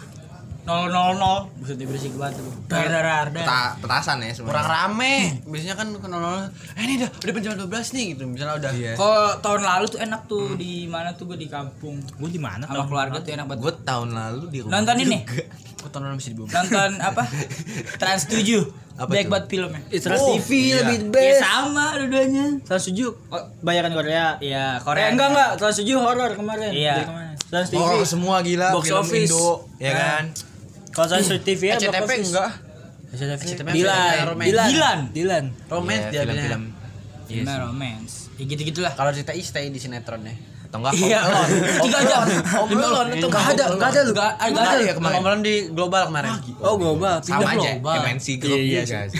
nol 0.64 0.88
nol 0.88 1.12
nol 1.14 1.40
buset 1.54 1.76
berisik 1.76 2.12
banget 2.14 2.40
dar 2.64 2.88
dar 2.88 3.26
peta- 3.28 3.76
petasan 3.78 4.16
ya 4.18 4.32
semua. 4.32 4.48
Kurang 4.50 4.64
rame. 4.66 5.44
Biasanya 5.44 5.74
kan 5.74 5.92
kenal 5.94 6.48
eh 6.72 6.82
ini 6.82 6.92
udah 6.98 7.10
udah 7.12 7.32
jam 7.38 7.52
12 7.60 7.68
nih 7.90 8.04
gitu. 8.10 8.22
Misalnya 8.24 8.54
udah. 8.56 8.72
Iya. 8.72 8.92
Kok 8.94 9.40
tahun 9.40 9.60
lalu 9.62 9.84
tuh 9.86 10.00
enak 10.00 10.20
tuh 10.24 10.46
di 10.54 10.84
mana 10.86 11.12
tuh 11.12 11.24
gue 11.26 11.36
di 11.36 11.46
kampung 11.46 12.00
gue 12.00 12.30
di 12.30 12.38
mana 12.38 12.64
sama 12.64 12.84
keluarga 12.84 13.18
tuh 13.18 13.30
enak 13.30 13.44
banget. 13.46 13.60
Gue 13.60 13.74
tahun 13.82 14.08
lalu 14.10 14.42
di 14.48 14.58
rumah. 14.58 14.72
Nonton 14.74 14.96
ini, 14.98 15.18
Kok 15.76 15.88
tahun 15.90 16.02
lalu 16.02 16.14
masih 16.16 16.30
di 16.30 16.36
bawah. 16.36 16.50
nonton 16.54 16.90
apa? 17.10 17.22
Trans 17.94 18.22
7 18.24 18.40
Apa 18.94 19.10
Baik 19.10 19.26
buat 19.26 19.44
filmnya. 19.44 19.82
Trans 19.90 20.22
Oh, 20.22 20.38
TV 20.38 20.50
iya. 20.70 20.76
lebih 20.80 20.98
Ya 21.02 21.10
best 21.10 21.40
sama 21.42 21.86
dua-duanya. 21.94 22.46
Trans 22.62 22.84
7 22.86 23.10
bayaran 23.60 23.90
Korea 23.90 24.38
Iya, 24.38 24.78
Korea 24.80 24.80
Korea. 24.80 25.06
enggak 25.10 25.28
enggak 25.30 25.50
Trans 25.58 25.76
7 25.76 25.92
horor 25.94 26.30
kemarin 26.32 26.70
Iya. 26.70 26.96
Trans 27.44 27.68
TV 27.68 27.76
Oh, 27.76 28.00
semua 28.00 28.40
gila 28.40 28.70
Box 28.70 28.86
film 28.86 28.98
office. 28.98 29.28
Indo, 29.28 29.48
ya 29.76 29.90
Nah. 29.90 29.98
kan? 30.00 30.24
Kalau 30.94 31.06
Trans 31.10 31.28
TV 31.42 31.60
ya 31.64 31.74
SCTV 31.76 31.98
office. 32.00 32.28
enggak? 32.30 32.50
SCTV 33.10 33.40
SCTV 33.44 33.66
Dilan. 33.68 34.14
Dilan 34.38 34.68
Dilan. 34.70 34.98
Dilan 35.10 35.44
Romance 35.66 36.04
Iya, 36.04 36.10
dia 36.10 36.22
film-film. 36.24 36.46
film. 36.46 36.62
Iya 37.26 37.54
romance. 37.60 38.14
Ya 38.34 38.44
gitu-gitulah. 38.44 38.92
Kalau 38.92 39.10
CTI 39.10 39.40
stay 39.40 39.68
di 39.68 39.78
sinetronnya. 39.78 40.34
Atau 40.64 40.78
enggak? 40.80 40.92
Iya. 40.96 41.20
Tiga 41.84 42.00
jam. 42.04 42.22
Obrolan 42.60 43.06
itu 43.10 43.26
Enggak 43.26 43.44
ada, 43.48 43.64
enggak 43.70 43.88
ada 43.88 44.00
lu. 44.00 44.12
Enggak 44.12 44.64
ada 44.68 44.82
ya 44.82 44.92
kemarin? 44.92 45.16
Kemarin 45.18 45.40
di 45.40 45.54
global 45.70 46.02
kemarin. 46.06 46.30
Oh 46.58 46.74
global 46.74 47.14
Sama 47.20 47.46
aja. 47.48 47.70
MNC 47.78 48.26
Group 48.38 48.58
Iya, 48.58 48.82
juga 48.82 49.00
sih. 49.06 49.18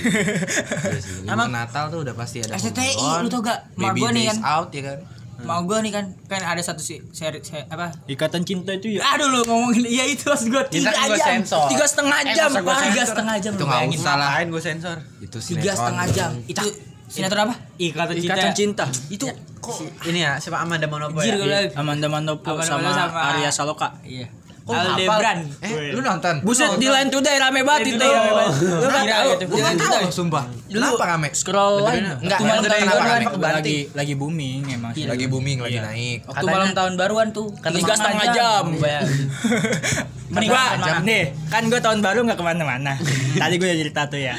Emang- 1.31 1.51
Natal 1.51 1.89
tuh 1.89 2.03
udah 2.03 2.15
pasti 2.15 2.39
ada 2.39 2.55
Alone, 2.55 3.23
lu 3.23 3.29
tau 3.29 3.41
gak? 3.41 3.59
Gua 3.75 4.11
nih 4.11 4.25
kan. 4.29 4.39
Out 4.43 4.71
ya 4.71 4.83
kan? 4.85 4.99
Mau 5.41 5.61
gue 5.61 5.79
nih 5.81 5.91
kan 5.91 6.05
kan 6.25 6.41
ada 6.41 6.59
satu 6.59 6.79
si 6.79 7.03
seri, 7.11 7.41
se- 7.41 7.67
apa? 7.67 7.91
Ikatan 8.07 8.43
cinta 8.43 8.71
itu 8.71 8.95
ya 8.95 9.03
Aduh 9.05 9.29
lu 9.29 9.41
ngomongin 9.43 9.85
iya 9.85 10.05
itu 10.05 10.25
maksud 10.25 10.47
gue 10.47 10.63
tiga 10.71 10.89
kan 10.89 11.05
gua 11.05 11.17
jam. 11.17 11.27
sensor. 11.37 11.67
Tiga 11.69 11.85
setengah 11.85 12.19
Eh, 12.19 12.33
jam. 12.33 12.49
gua 12.55 12.63
Wah, 12.67 12.79
Tiga 12.83 13.03
setengah 13.05 13.35
jam. 13.39 13.53
Itu 13.53 13.61
lu 13.61 13.67
nggak 13.67 13.83
usah 13.91 14.15
lah. 14.15 14.29
Salahin 14.31 14.47
gue 14.49 14.63
sensor. 14.63 14.97
Itu 15.19 15.37
Tiga 15.39 15.73
setengah 15.73 16.07
jam. 16.09 16.31
Itu 16.45 16.65
sinetron 17.07 17.43
apa? 17.45 17.55
Ikatan 17.77 18.15
cinta. 18.15 18.27
Ikatan 18.31 18.53
cinta 18.53 18.85
Itu 19.09 19.27
kok 19.59 19.77
Ini 20.05 20.19
ya, 20.21 20.33
siapa 20.37 20.59
Amanda 20.59 20.87
Manopo 20.87 21.19
ya? 21.19 21.35
lagi. 21.35 21.75
Amanda 21.75 22.07
Manopo 22.07 22.49
Amanda 22.49 22.65
sama, 22.65 22.81
Manopo 22.81 22.99
sama- 23.13 23.29
Arya 23.33 23.51
Saloka 23.51 23.89
Iya. 24.03 24.27
Kok 24.65 24.73
Aldebaran. 24.73 25.39
Eh, 25.61 25.93
lu 25.93 26.01
nonton? 26.01 26.41
Buset 26.41 26.81
di 26.81 26.89
Line 26.89 27.13
Today 27.13 27.37
rame 27.37 27.61
banget 27.69 27.93
itu. 27.93 28.01
Rame 28.01 28.33
banget. 28.33 28.55
Lu 28.65 28.89
nggak 28.89 29.05
Gila 29.05 29.13
tahu. 29.13 29.31
Gua 29.45 29.61
nggak 29.61 29.77
tahu, 29.77 30.09
sumpah. 30.09 30.45
Kenapa 30.73 31.05
rame? 31.05 31.29
Scroll 31.37 31.75
line. 31.85 32.07
Enggak, 32.25 32.39
tahun 32.41 32.65
kenapa 32.65 33.05
rame? 33.05 33.25
Lagi 33.61 33.77
lagi 33.93 34.15
booming 34.17 34.61
emang. 34.73 34.91
sih. 34.97 35.05
Lagi 35.05 35.29
booming, 35.29 35.61
lagi 35.61 35.77
Iya. 35.77 35.85
naik. 35.85 36.19
Waktu 36.25 36.47
malam 36.49 36.71
tahun 36.73 36.93
baruan 36.97 37.29
tuh. 37.37 37.53
Tiga 37.53 37.93
setengah 37.93 38.27
jam. 38.33 38.65
Mending 40.33 40.51
gua 40.51 40.65
nih, 41.05 41.37
kan 41.53 41.63
gua 41.69 41.81
tahun 41.85 42.01
baru 42.01 42.25
nggak 42.25 42.39
ke 42.41 42.45
mana-mana. 42.45 42.97
Tadi 43.45 43.55
gua 43.61 43.69
udah 43.69 43.79
cerita 43.79 44.03
tuh 44.09 44.19
ya. 44.19 44.35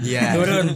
Iya. 0.00 0.32
Turun. 0.32 0.66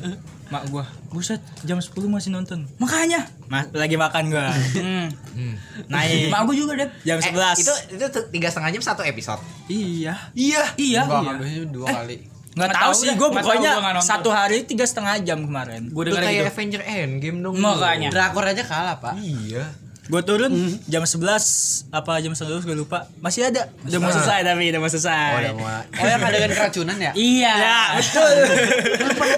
Mak 0.52 0.68
gua, 0.68 0.84
buset 1.08 1.40
jam 1.62 1.80
10 1.80 1.88
masih 2.06 2.28
nonton. 2.28 2.68
Makanya. 2.76 3.24
Mas, 3.48 3.72
lagi 3.72 3.96
makan 3.96 4.28
gua. 4.28 4.52
Hmm. 4.52 5.08
Hmm. 5.32 5.54
Naik. 5.88 6.28
Mak 6.28 6.40
gue 6.44 6.56
juga 6.58 6.72
deh. 6.76 6.88
Jam 7.02 7.16
Eh, 7.16 7.24
11. 7.24 7.56
itu 7.58 7.72
itu 7.96 8.20
tiga 8.28 8.48
setengah 8.48 8.68
jam 8.70 8.82
satu 8.84 9.00
episode. 9.00 9.40
Iya. 9.66 10.12
Iya. 10.32 10.62
Iya. 10.76 11.00
Enggak, 11.02 11.40
biasanya 11.40 11.64
dua 11.66 11.88
kali. 11.88 12.16
Nggak 12.52 12.52
Nggak 12.52 12.68
tahu 12.70 12.84
tahu 12.84 12.92
sih, 12.92 13.08
dah. 13.08 13.16
gue 13.16 13.28
pokoknya 13.32 13.70
gua 13.72 14.04
satu 14.04 14.28
hari 14.28 14.58
tiga 14.62 14.84
setengah 14.84 15.24
jam 15.24 15.40
kemarin. 15.40 15.88
Gue 15.88 16.04
Lu 16.04 16.12
denger 16.12 16.20
kayak 16.20 16.36
gitu. 16.36 16.50
Avenger 16.52 16.82
Endgame 16.84 17.38
dong. 17.40 17.54
Makanya. 17.56 18.08
Drakor 18.12 18.44
aja 18.44 18.62
kalah, 18.62 18.96
Pak. 19.00 19.16
Iya. 19.16 19.64
Gue 20.02 20.18
turun 20.26 20.50
jam 20.90 21.06
11 21.06 21.22
apa 21.94 22.12
jam 22.18 22.34
11 22.34 22.66
gue 22.66 22.74
lupa. 22.74 23.06
Masih 23.22 23.46
ada. 23.46 23.70
Udah 23.86 23.98
mau 24.02 24.10
selesai 24.10 24.42
tapi 24.42 24.74
udah 24.74 24.80
mau 24.82 24.90
selesai. 24.90 25.30
Oh, 25.30 25.38
udah 25.38 25.54
mau 25.54 25.68
Oh 25.78 26.06
yang 26.10 26.18
adegan 26.18 26.50
keracunan 26.50 26.96
ya? 26.98 27.12
Iya. 27.14 27.54
Ya, 27.54 27.80
betul. 28.02 28.34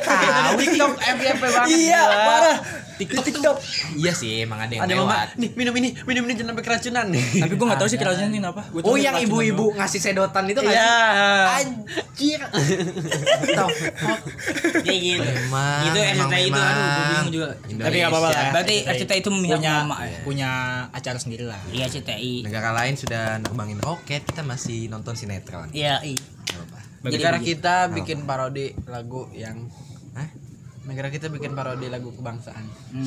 Tahu 0.01 0.53
TikTok 0.57 0.93
FYP 0.97 1.43
banget. 1.53 1.69
iya, 1.69 2.03
parah. 2.09 2.57
TikTok 2.95 3.25
TikTok. 3.25 3.57
Iya 3.95 4.13
sih, 4.13 4.43
emang 4.43 4.59
ada 4.59 4.71
yang 4.71 4.83
Ada 4.83 4.95
mama, 4.95 5.05
lewat. 5.05 5.29
nih 5.35 5.51
minum 5.53 5.75
ini, 5.75 5.89
minum 6.03 6.23
ini 6.23 6.35
jangan 6.35 6.51
sampai 6.51 6.65
keracunan. 6.65 7.07
Tapi 7.13 7.53
gue 7.53 7.67
gak 7.67 7.79
tahu 7.79 7.89
sih 7.89 7.99
keracunan 7.99 8.31
ini 8.31 8.41
apa. 8.41 8.63
Gua 8.71 8.81
Oh, 8.85 8.97
yang 8.97 9.17
ibu-ibu 9.17 9.75
ngasih 9.75 10.01
sedotan 10.01 10.45
itu 10.47 10.59
nggak 10.59 10.71
Iya. 10.71 10.87
sih? 10.87 11.67
Anjir. 12.15 12.41
Tahu. 13.51 13.69
Kayak 14.81 15.01
gitu. 15.01 15.23
Memang, 15.25 15.81
Itu 15.85 15.99
memang, 15.99 16.29
RCTI 16.29 16.45
itu 16.45 16.61
aduh 16.61 16.85
gue 16.85 17.05
bingung 17.05 17.31
juga. 17.31 17.47
Tapi 17.81 17.97
nggak 17.97 18.11
apa-apa 18.11 18.29
lah. 18.29 18.39
ya. 18.39 18.51
Berarti 18.53 18.77
RCTI 18.85 19.19
itu 19.19 19.31
memihak 19.31 19.59
punya 19.59 19.73
mama 19.81 19.97
ya. 20.01 20.19
punya 20.23 20.51
acara 20.91 21.19
sendiri 21.19 21.45
lah. 21.45 21.61
Iya 21.69 21.85
RCTI. 21.87 22.35
Negara 22.43 22.71
lain 22.73 22.95
sudah 22.95 23.25
nerbangin 23.39 23.79
roket, 23.79 24.23
kita 24.23 24.43
masih 24.43 24.87
nonton 24.87 25.15
sinetron. 25.15 25.69
Iya, 25.71 25.99
iya. 26.01 26.19
Nggak 26.45 26.57
apa-apa. 26.61 26.79
Negara 27.05 27.39
kita 27.39 27.75
bikin 27.91 28.25
parodi 28.25 28.73
lagu 28.87 29.29
yang? 29.33 29.69
Negara 30.85 31.09
kita 31.09 31.33
bikin 31.33 31.57
parodi 31.57 31.89
lagu 31.89 32.13
kebangsaan. 32.13 32.65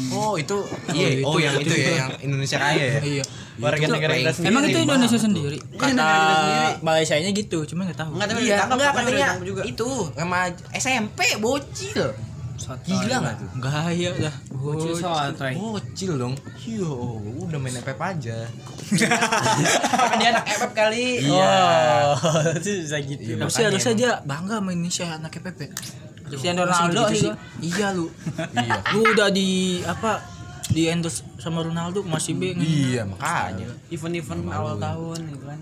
Oh, 0.10 0.34
itu 0.34 0.66
iya. 0.92 1.22
Oh, 1.22 1.38
yang 1.38 1.54
itu 1.62 1.74
ya, 1.74 2.06
yang 2.06 2.12
Indonesia 2.26 2.58
Raya 2.58 2.86
ya. 2.98 3.02
Iya. 3.02 3.24
Warga 3.58 3.86
negara 3.86 4.13
kita 4.18 4.34
sendiri. 4.34 4.50
Emang 4.50 4.63
itu 4.66 4.80
Indonesia 4.82 5.20
sendiri. 5.22 5.58
Kata 5.78 6.10
Malaysia 6.82 7.16
nya 7.18 7.30
gitu, 7.30 7.60
cuma 7.70 7.86
nggak 7.86 8.00
tahu. 8.02 8.12
Enggak 8.18 8.28
tapi 8.34 8.40
Iya, 8.42 8.56
ditangkap 8.58 8.78
enggak 8.78 8.92
katanya 8.94 9.28
juga. 9.46 9.62
itu 9.66 9.88
remaja 10.18 10.63
SMP 10.74 11.20
bocil. 11.38 12.06
Gila 12.58 13.16
enggak 13.22 13.36
tuh? 13.38 13.50
Gaya 13.62 14.10
dah. 14.18 14.36
Bocil 14.50 14.94
sotoy. 14.98 15.54
Bocil 15.54 16.12
dong. 16.18 16.34
Iya, 16.66 16.90
udah 17.46 17.60
main 17.62 17.78
FF 17.78 18.00
aja. 18.02 18.38
Kan 19.94 20.18
dia 20.18 20.30
anak 20.34 20.46
FF 20.50 20.72
kali. 20.74 21.22
Iya. 21.22 21.62
itu 22.58 22.70
bisa 22.90 22.98
gitu. 23.06 23.22
Iya, 23.22 23.46
Tapi 23.46 23.62
harusnya 23.70 23.94
dia 23.94 24.12
bangga 24.26 24.58
sama 24.58 24.74
Indonesia 24.74 25.06
anak 25.13 25.38
PP. 25.38 25.60
Cristiano 26.28 26.62
Ronaldo 26.63 27.02
sih. 27.10 27.32
Iya 27.60 27.88
lu. 27.92 28.08
Iya. 28.54 28.76
Lu 28.92 29.02
udah 29.08 29.30
di 29.30 29.50
apa? 29.82 30.20
Di 30.68 30.92
endorse 30.92 31.24
sama 31.38 31.63
Ronaldo 31.63 32.04
masih 32.04 32.36
B. 32.36 32.52
Iya, 32.54 33.08
makanya. 33.08 33.72
Event-event 33.88 34.42
awal 34.48 34.76
tahun 34.76 35.20
gitu 35.32 35.46
kan. 35.46 35.60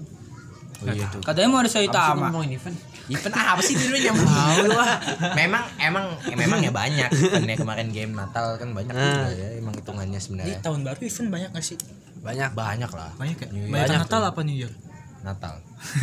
Oh 0.75 0.91
iya 0.91 1.05
tuh. 1.07 1.21
Katanya 1.21 1.47
mau 1.47 1.61
ada 1.61 1.69
Saitama. 1.69 2.27
ngomongin 2.27 2.57
event. 2.57 2.75
Event 3.05 3.35
apa 3.37 3.61
sih 3.61 3.77
dulu 3.77 3.95
yang 3.95 4.17
tahu 4.17 4.65
lu 4.65 4.73
ah. 4.75 4.97
Memang 5.37 5.61
emang 5.77 6.05
eh, 6.25 6.33
memang 6.33 6.57
ya 6.59 6.73
banyak 6.73 7.05
eventnya 7.13 7.53
kemarin 7.55 7.93
game 7.93 8.11
Natal 8.11 8.57
kan 8.57 8.73
banyak 8.73 8.91
juga 8.91 9.29
ya 9.29 9.47
emang 9.55 9.77
hitungannya 9.77 10.17
Di 10.17 10.25
sebenarnya. 10.25 10.57
tahun 10.59 10.81
baru 10.81 10.99
event 10.99 11.29
banyak 11.29 11.49
gak 11.53 11.63
sih? 11.63 11.77
Banyak 12.19 12.51
banyak 12.57 12.89
lah. 12.89 13.13
Banyak 13.15 13.37
ya? 13.37 13.47
Banyak 13.47 13.69
Banyak 13.71 13.97
Natal 14.01 14.19
tuh. 14.19 14.29
apa 14.33 14.39
New 14.41 14.57
Year? 14.57 14.73
Natal. 15.25 15.57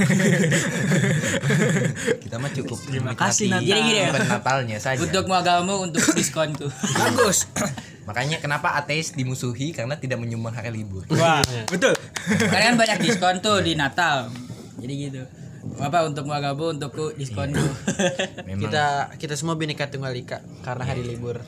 Kita 2.26 2.42
mah 2.42 2.50
cukup 2.50 2.78
Terima 2.82 3.14
kasih, 3.14 3.54
Natal. 3.54 3.62
Gini, 3.62 3.80
gini 3.87 4.00
ya. 4.02 4.11
Natalnya 4.18 4.78
saja. 4.82 4.98
Untuk 4.98 5.30
agama 5.30 5.78
untuk 5.78 6.02
diskon 6.18 6.50
tuh. 6.58 6.66
Bagus. 6.98 7.46
Makanya 8.02 8.42
kenapa 8.42 8.74
ateis 8.74 9.14
dimusuhi 9.14 9.70
karena 9.70 9.94
tidak 9.94 10.18
menyumbang 10.18 10.58
hari 10.58 10.74
libur. 10.74 11.06
Wah, 11.14 11.38
betul. 11.72 11.94
Karena 12.26 12.74
kan 12.74 12.76
banyak 12.76 12.98
diskon 13.06 13.38
tuh 13.38 13.62
di 13.62 13.78
Natal. 13.78 14.26
Jadi 14.82 14.94
gitu. 14.98 15.22
Apa 15.78 16.02
untuk 16.02 16.26
Wagabo 16.26 16.74
untuk 16.74 16.90
ku 16.90 17.14
diskon 17.14 17.54
tuh. 17.54 17.70
Memang 18.42 18.66
Kita 18.66 19.14
kita 19.14 19.38
semua 19.38 19.54
bineka 19.54 19.87
tunggal 19.87 20.11
ika 20.18 20.42
karena 20.66 20.82
hari 20.82 21.06
libur. 21.06 21.38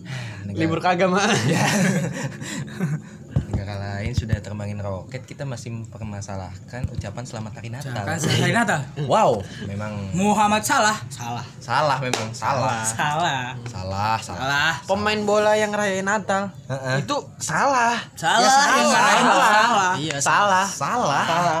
negara, 0.50 0.62
Libur 0.66 0.82
keagamaan. 0.82 1.30
Negara 3.70 4.02
lain 4.02 4.12
sudah 4.18 4.38
terbangin 4.42 4.82
roket, 4.82 5.22
kita 5.22 5.46
masih 5.46 5.70
mempermasalahkan 5.70 6.90
ucapan 6.90 7.22
selamat 7.22 7.52
hari 7.62 7.70
Natal. 7.70 8.02
Kan 8.02 8.18
hari 8.18 8.50
Natal. 8.50 8.80
Wow, 9.06 9.46
memang 9.62 10.10
Muhammad 10.10 10.66
Salah. 10.66 10.98
Salah. 11.06 11.46
salah 11.62 11.98
memang 12.02 12.34
salah. 12.34 12.82
Salah. 12.82 13.54
Salah, 13.70 14.16
salah. 14.18 14.38
Salah. 14.42 14.72
Pemain 14.90 15.20
bola 15.22 15.54
yang 15.54 15.70
rayain 15.70 16.02
Natal 16.02 16.50
Heeh. 16.66 17.06
itu 17.06 17.14
salah. 17.38 18.02
Salah. 18.18 18.42
Ya, 18.42 18.50
salah. 18.50 18.74
Yang 18.74 18.82
tuh 18.82 18.90
Salah. 18.90 19.50
salah. 19.54 19.92
Iya, 19.94 20.16
Salah. 20.18 20.66
Salah. 20.66 21.24
Salah. 21.24 21.60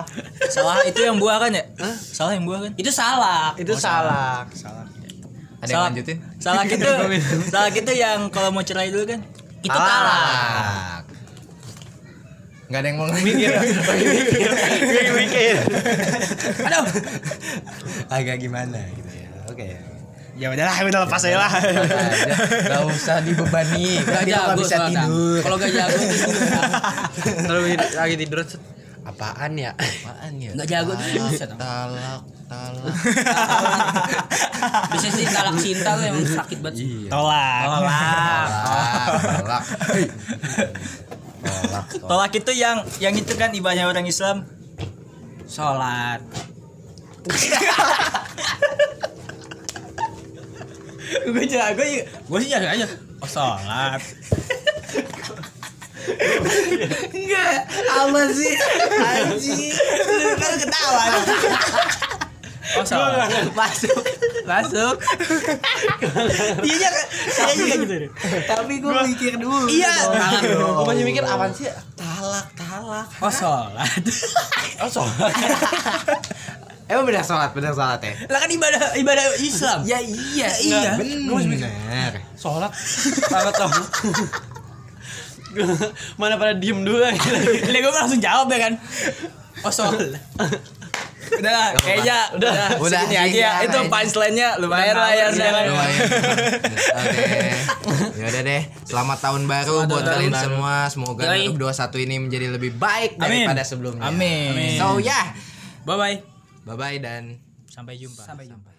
Salah 0.50 0.76
itu 0.82 1.00
yang 1.06 1.14
buah 1.14 1.38
kan 1.38 1.54
ya? 1.54 1.62
Salah 1.94 2.34
yang 2.34 2.42
buah 2.42 2.58
kan? 2.66 2.72
Itu 2.74 2.90
salah. 2.90 3.54
Itu 3.54 3.72
salah. 3.78 4.42
Ada 4.50 4.58
yang 5.62 5.70
Salah. 5.70 5.86
lanjutin? 5.94 6.16
Salah 6.42 6.62
gitu. 6.72 6.90
salah 7.46 7.68
gitu 7.70 7.92
yang 7.94 8.26
kalau 8.34 8.50
mau 8.50 8.66
cerai 8.66 8.90
dulu 8.90 9.06
kan? 9.06 9.22
Itu 9.62 9.76
kalah. 9.76 10.99
Enggak 12.70 12.86
ada 12.86 12.88
yang 12.94 12.98
mau 13.02 13.10
mikir. 13.18 13.50
Aduh. 16.62 16.86
Agak 18.06 18.38
gimana 18.38 18.78
gitu 18.94 19.10
ya. 19.10 19.28
Oke. 19.50 19.68
Ya 20.38 20.54
udahlah, 20.54 20.72
udah 20.86 21.00
lepas 21.02 21.22
aja 21.26 21.36
lah. 21.36 21.50
Gak 21.50 22.82
usah 22.86 23.26
dibebani. 23.26 23.98
Gak 24.06 24.22
Nanti 24.22 24.30
lo 24.30 24.38
jago 24.38 24.46
nggak 24.46 24.58
bisa 24.62 24.76
tidur. 24.86 25.40
Kalau 25.42 25.56
gak 25.58 25.72
jago 25.74 25.96
tidur. 25.98 26.34
Terus 27.42 27.90
lagi 27.98 28.14
tidur 28.14 28.40
apaan 29.02 29.52
ya? 29.58 29.74
Apaan 29.74 30.32
ya? 30.38 30.50
Nggak 30.54 30.68
jago 30.70 30.92
tuh. 30.94 31.06
Talak, 31.10 31.58
talak, 31.58 32.22
talak. 32.46 34.06
Bisa 34.94 35.08
sih 35.10 35.26
talak 35.26 35.58
cinta 35.58 35.90
tuh 35.98 36.04
emang 36.06 36.22
sakit 36.22 36.58
banget. 36.62 36.86
Iya. 36.86 37.10
Tolak. 37.10 37.62
Talak, 37.66 37.82
talak. 38.62 39.12
Talak. 39.42 39.62
Tolak 42.10 42.32
itu 42.36 42.52
yang 42.52 42.84
yang 43.00 43.14
itu 43.16 43.32
kan 43.36 43.50
ibadahnya 43.52 43.88
orang 43.88 44.06
Islam. 44.06 44.44
Sholat. 45.50 46.22
gue 51.30 51.44
jago, 51.46 51.82
gue 51.82 52.38
sih 52.42 52.50
jago 52.50 52.66
aja. 52.70 52.86
Oh, 53.20 53.28
sholat. 53.28 54.00
Enggak. 57.12 57.54
Apa 57.90 58.20
sih? 58.32 58.54
Anjing. 58.98 59.74
Lu 60.06 60.30
kan 60.38 60.54
ketawa. 60.58 61.02
Oh, 62.78 62.86
sholat. 62.86 63.50
Masuk. 63.50 63.98
Masuk. 64.46 64.96
Iya, 66.70 66.88
saya 67.30 67.52
juga 67.56 67.74
gitu. 67.84 67.94
Tapi 68.46 68.72
gue 68.80 68.92
mikir 69.12 69.32
dulu. 69.36 69.66
Iya. 69.68 69.92
Gue 70.44 70.84
masih 70.86 71.04
mikir 71.04 71.22
apaan 71.24 71.52
sih? 71.52 71.68
Talak, 71.96 72.46
talak. 72.56 73.06
Oh, 73.20 73.32
sholat. 73.32 73.88
Oh, 74.84 74.88
sholat. 74.88 75.32
Emang 76.90 77.06
benar 77.06 77.22
sholat, 77.22 77.52
benar 77.54 77.70
sholat 77.76 78.00
ya? 78.02 78.12
Lah 78.26 78.40
kan 78.42 78.50
ibadah 78.50 78.82
ibadah 78.98 79.24
Islam. 79.38 79.84
Ya 79.86 80.00
iya, 80.02 80.48
iya. 80.58 80.96
Benar. 80.98 82.12
Sholat. 82.34 82.72
Banget 83.30 83.54
dong. 83.60 83.74
Mana 86.18 86.34
pada 86.40 86.54
diem 86.56 86.80
dulu? 86.82 86.98
Ini 87.04 87.78
gue 87.78 87.92
langsung 87.92 88.18
jawab 88.18 88.48
ya 88.50 88.58
kan. 88.68 88.72
Oh, 89.62 89.72
sholat. 89.72 90.16
Udah 91.38 91.76
kayaknya 91.78 92.18
udah, 92.34 92.52
Udah, 92.52 92.68
udah 92.82 93.00
aja 93.06 93.22
ya. 93.30 93.52
Itu 93.62 93.78
punchline-nya 93.86 94.58
lumayan 94.58 94.94
lah 94.98 95.10
ya. 95.14 95.26
Lumayan. 95.30 96.00
Oke. 97.00 97.28
Ya 98.18 98.24
udah 98.32 98.42
deh. 98.42 98.62
Selamat 98.82 99.18
tahun 99.22 99.42
baru 99.46 99.86
Selamat 99.86 99.90
buat 99.94 100.04
kalian 100.04 100.34
semua. 100.34 100.74
Semoga 100.90 101.22
Yoi. 101.30 101.54
2021 101.54 102.06
ini 102.06 102.14
menjadi 102.18 102.46
lebih 102.50 102.72
baik 102.76 103.16
Amin. 103.20 103.46
daripada 103.46 103.62
sebelumnya. 103.62 104.10
Amin. 104.10 104.76
So 104.76 104.98
ya, 104.98 105.34
Bye 105.86 105.96
bye. 105.96 106.16
bye 106.66 106.76
bye 106.76 106.98
dan 106.98 107.38
Sampai 107.70 107.96
jumpa. 107.96 108.26
Sampai 108.26 108.50
jumpa. 108.50 108.69